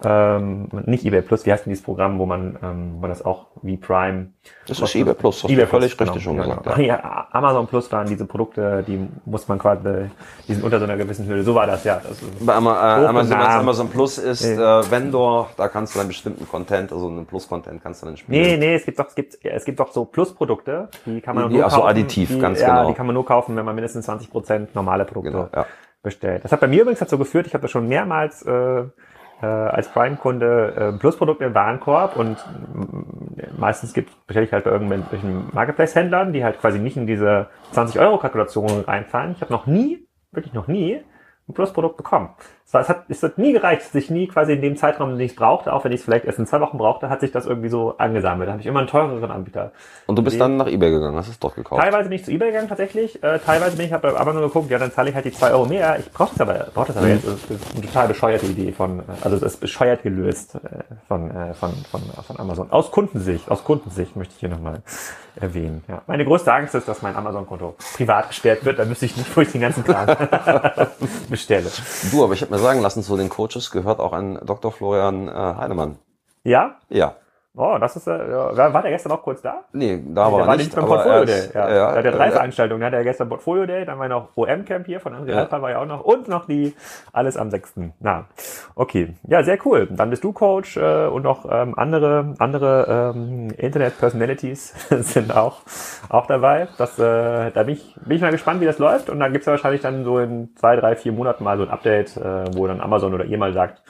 [0.03, 3.23] ähm, nicht eBay Plus, wie heißt denn dieses Programm, wo man, ähm, wo man das
[3.25, 4.27] auch wie Prime.
[4.67, 6.63] Das ist eBay Plus, das eBay völlig Plus, richtig genau, schon gesagt.
[6.63, 6.77] Genau.
[6.89, 7.27] Ja.
[7.31, 10.09] Amazon Plus waren diese Produkte, die muss man quasi,
[10.47, 11.43] die sind unter so einer gewissen Höhe.
[11.43, 12.01] So war das ja.
[12.07, 14.53] Das Bei Amazon, äh, Amazon, Amazon Plus ist nee.
[14.53, 18.41] äh, Vendor, da kannst du einen bestimmten Content, also einen Plus-Content kannst du dann spielen.
[18.41, 21.49] Nee, nee, es gibt doch, es gibt, es gibt doch so Plus-Produkte, die kann man
[21.49, 21.75] die, nur kaufen.
[21.75, 22.87] So, additiv, die, ganz ja, genau.
[22.87, 25.65] die kann man nur kaufen, wenn man mindestens 20 Prozent normale Produkte Genau, ja.
[26.01, 26.43] bestellt.
[26.43, 28.83] Das hat bei mir übrigens dazu geführt, ich habe das schon mehrmals äh,
[29.41, 35.49] äh, als Prime-Kunde äh, Plusprodukte im Warenkorb und mm, meistens gibt ich halt bei irgendwelchen
[35.53, 39.31] Marketplace-Händlern, die halt quasi nicht in diese 20-Euro-Kalkulation reinfallen.
[39.33, 41.01] Ich habe noch nie, wirklich noch nie,
[41.47, 42.29] ein Plusprodukt bekommen.
[42.71, 45.73] Es hat, es hat nie gereicht, sich nie quasi in dem Zeitraum, den ich brauchte,
[45.73, 47.95] auch wenn ich es vielleicht erst in zwei Wochen brauchte, hat sich das irgendwie so
[47.97, 48.47] angesammelt.
[48.47, 49.71] Da habe ich immer einen teureren Anbieter.
[50.05, 51.81] Und du bist dann nach Ebay gegangen, hast es dort gekauft?
[51.81, 53.23] Teilweise bin ich zu Ebay gegangen tatsächlich.
[53.23, 55.49] Äh, teilweise bin ich, habe aber nur geguckt, ja, dann zahle ich halt die zwei
[55.51, 55.97] Euro mehr.
[55.97, 57.13] Ich brauche das aber, brauche das aber mhm.
[57.13, 57.27] jetzt.
[57.27, 60.59] Das ist eine total bescheuerte Idee von, also das ist bescheuert gelöst äh,
[61.07, 62.71] von, äh, von, von, von Amazon.
[62.71, 64.83] Aus Kundensicht, aus Kundensicht möchte ich hier nochmal
[65.35, 65.83] erwähnen.
[65.87, 66.01] Ja.
[66.07, 68.79] Meine größte Angst ist, dass mein Amazon-Konto privat gesperrt wird.
[68.79, 70.07] Dann müsste ich nicht, wo ich den ganzen Kram
[71.29, 71.69] bestelle.
[72.11, 74.71] Du, aber ich habe mir sagen lassen, zu den Coaches gehört auch ein Dr.
[74.71, 75.99] Florian äh, Heinemann.
[76.43, 76.77] Ja?
[76.89, 77.15] Ja.
[77.55, 79.63] Oh, das ist, äh, war der gestern auch kurz da?
[79.73, 80.73] Nee, da war er nicht.
[80.75, 81.49] beim Portfolio Day.
[81.53, 82.81] Ja, ja, da hat er drei äh, Veranstaltungen.
[82.81, 85.61] Da hat er gestern Portfolio Day, dann war noch OM Camp hier von André ja.
[85.61, 86.75] war ja auch noch und noch die
[87.11, 87.73] alles am 6.
[87.99, 88.25] Na,
[88.75, 89.15] okay.
[89.27, 89.87] Ja, sehr cool.
[89.89, 95.61] Dann bist du Coach äh, und noch ähm, andere andere ähm, Internet Personalities sind auch
[96.09, 96.67] auch dabei.
[96.77, 99.09] Das, äh, da bin ich, bin ich mal gespannt, wie das läuft.
[99.09, 101.69] Und dann gibt's ja wahrscheinlich dann so in zwei, drei, vier Monaten mal so ein
[101.69, 103.81] Update, äh, wo dann Amazon oder ihr mal sagt,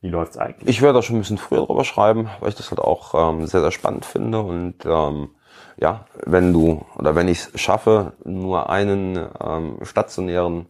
[0.00, 0.68] wie läuft's eigentlich?
[0.68, 3.46] Ich werde da schon ein bisschen früher drüber schreiben, weil ich das halt auch ähm,
[3.46, 4.40] sehr, sehr spannend finde.
[4.40, 5.30] Und ähm,
[5.76, 10.66] ja, wenn du oder wenn ich es schaffe, nur einen ähm, stationären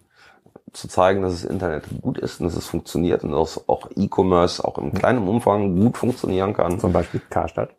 [0.72, 4.64] zu zeigen, dass das Internet gut ist und dass es funktioniert und dass auch E-Commerce
[4.64, 6.78] auch im kleinen Umfang gut funktionieren kann.
[6.78, 7.70] Zum Beispiel Karstadt.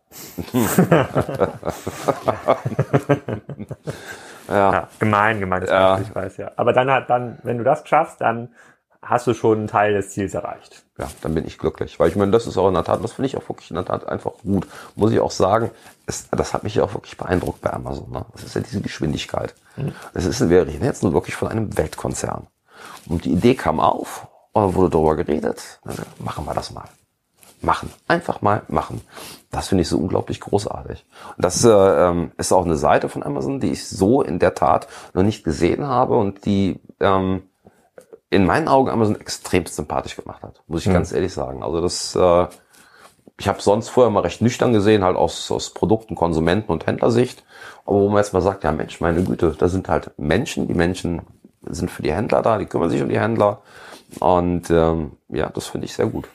[4.47, 4.71] ja.
[4.73, 4.87] ja.
[4.97, 5.99] Gemein, gemein, ja.
[5.99, 6.51] ich weiß ja.
[6.55, 8.49] Aber dann hat dann, wenn du das schaffst, dann
[9.01, 10.83] hast du schon einen Teil des Ziels erreicht.
[10.97, 11.99] Ja, dann bin ich glücklich.
[11.99, 13.75] Weil ich meine, das ist auch in der Tat, das finde ich auch wirklich in
[13.75, 14.67] der Tat einfach gut.
[14.95, 15.71] Muss ich auch sagen,
[16.05, 18.11] es, das hat mich ja auch wirklich beeindruckt bei Amazon.
[18.11, 18.25] Ne?
[18.33, 19.55] Das ist ja diese Geschwindigkeit.
[19.77, 19.93] Mhm.
[20.13, 22.47] Das ist, wir reden jetzt nur wirklich von einem Weltkonzern.
[23.07, 25.79] Und die Idee kam auf, und wurde darüber geredet.
[25.83, 26.89] Also, machen wir das mal.
[27.61, 27.91] Machen.
[28.07, 29.01] Einfach mal machen.
[29.51, 31.05] Das finde ich so unglaublich großartig.
[31.35, 34.55] Und das äh, ähm, ist auch eine Seite von Amazon, die ich so in der
[34.55, 37.48] Tat noch nicht gesehen habe und die ähm,
[38.29, 40.93] in meinen Augen Amazon extrem sympathisch gemacht hat, muss ich mhm.
[40.93, 41.63] ganz ehrlich sagen.
[41.63, 42.47] Also das, äh,
[43.39, 47.43] ich habe sonst vorher mal recht nüchtern gesehen, halt aus, aus Produkten, Konsumenten und Händlersicht.
[47.85, 50.73] Aber wo man jetzt mal sagt, ja Mensch, meine Güte, da sind halt Menschen, die
[50.73, 51.21] Menschen
[51.63, 53.61] sind für die Händler da, die kümmern sich um die Händler.
[54.19, 56.27] Und ähm, ja, das finde ich sehr gut.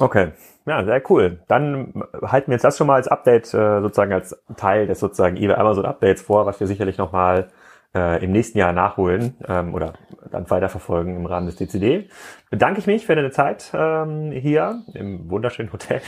[0.00, 0.32] Okay.
[0.66, 1.38] Ja, sehr cool.
[1.46, 5.36] Dann halten wir jetzt das schon mal als Update, äh, sozusagen als Teil des sozusagen
[5.36, 7.50] eBay Amazon Updates vor, was wir sicherlich nochmal
[7.96, 9.94] äh, im nächsten Jahr nachholen ähm, oder
[10.30, 12.08] dann weiterverfolgen im Rahmen des DCD.
[12.50, 16.00] Bedanke ich mich für deine Zeit ähm, hier im wunderschönen Hotel.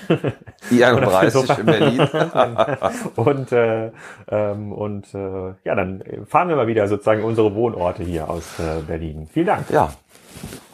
[0.70, 2.00] 31 in Berlin.
[3.16, 3.90] und äh,
[4.28, 8.82] ähm, und äh, ja, dann fahren wir mal wieder sozusagen unsere Wohnorte hier aus äh,
[8.86, 9.28] Berlin.
[9.32, 9.70] Vielen Dank.
[9.70, 9.90] Ja,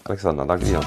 [0.05, 0.81] Alexander, danke dir.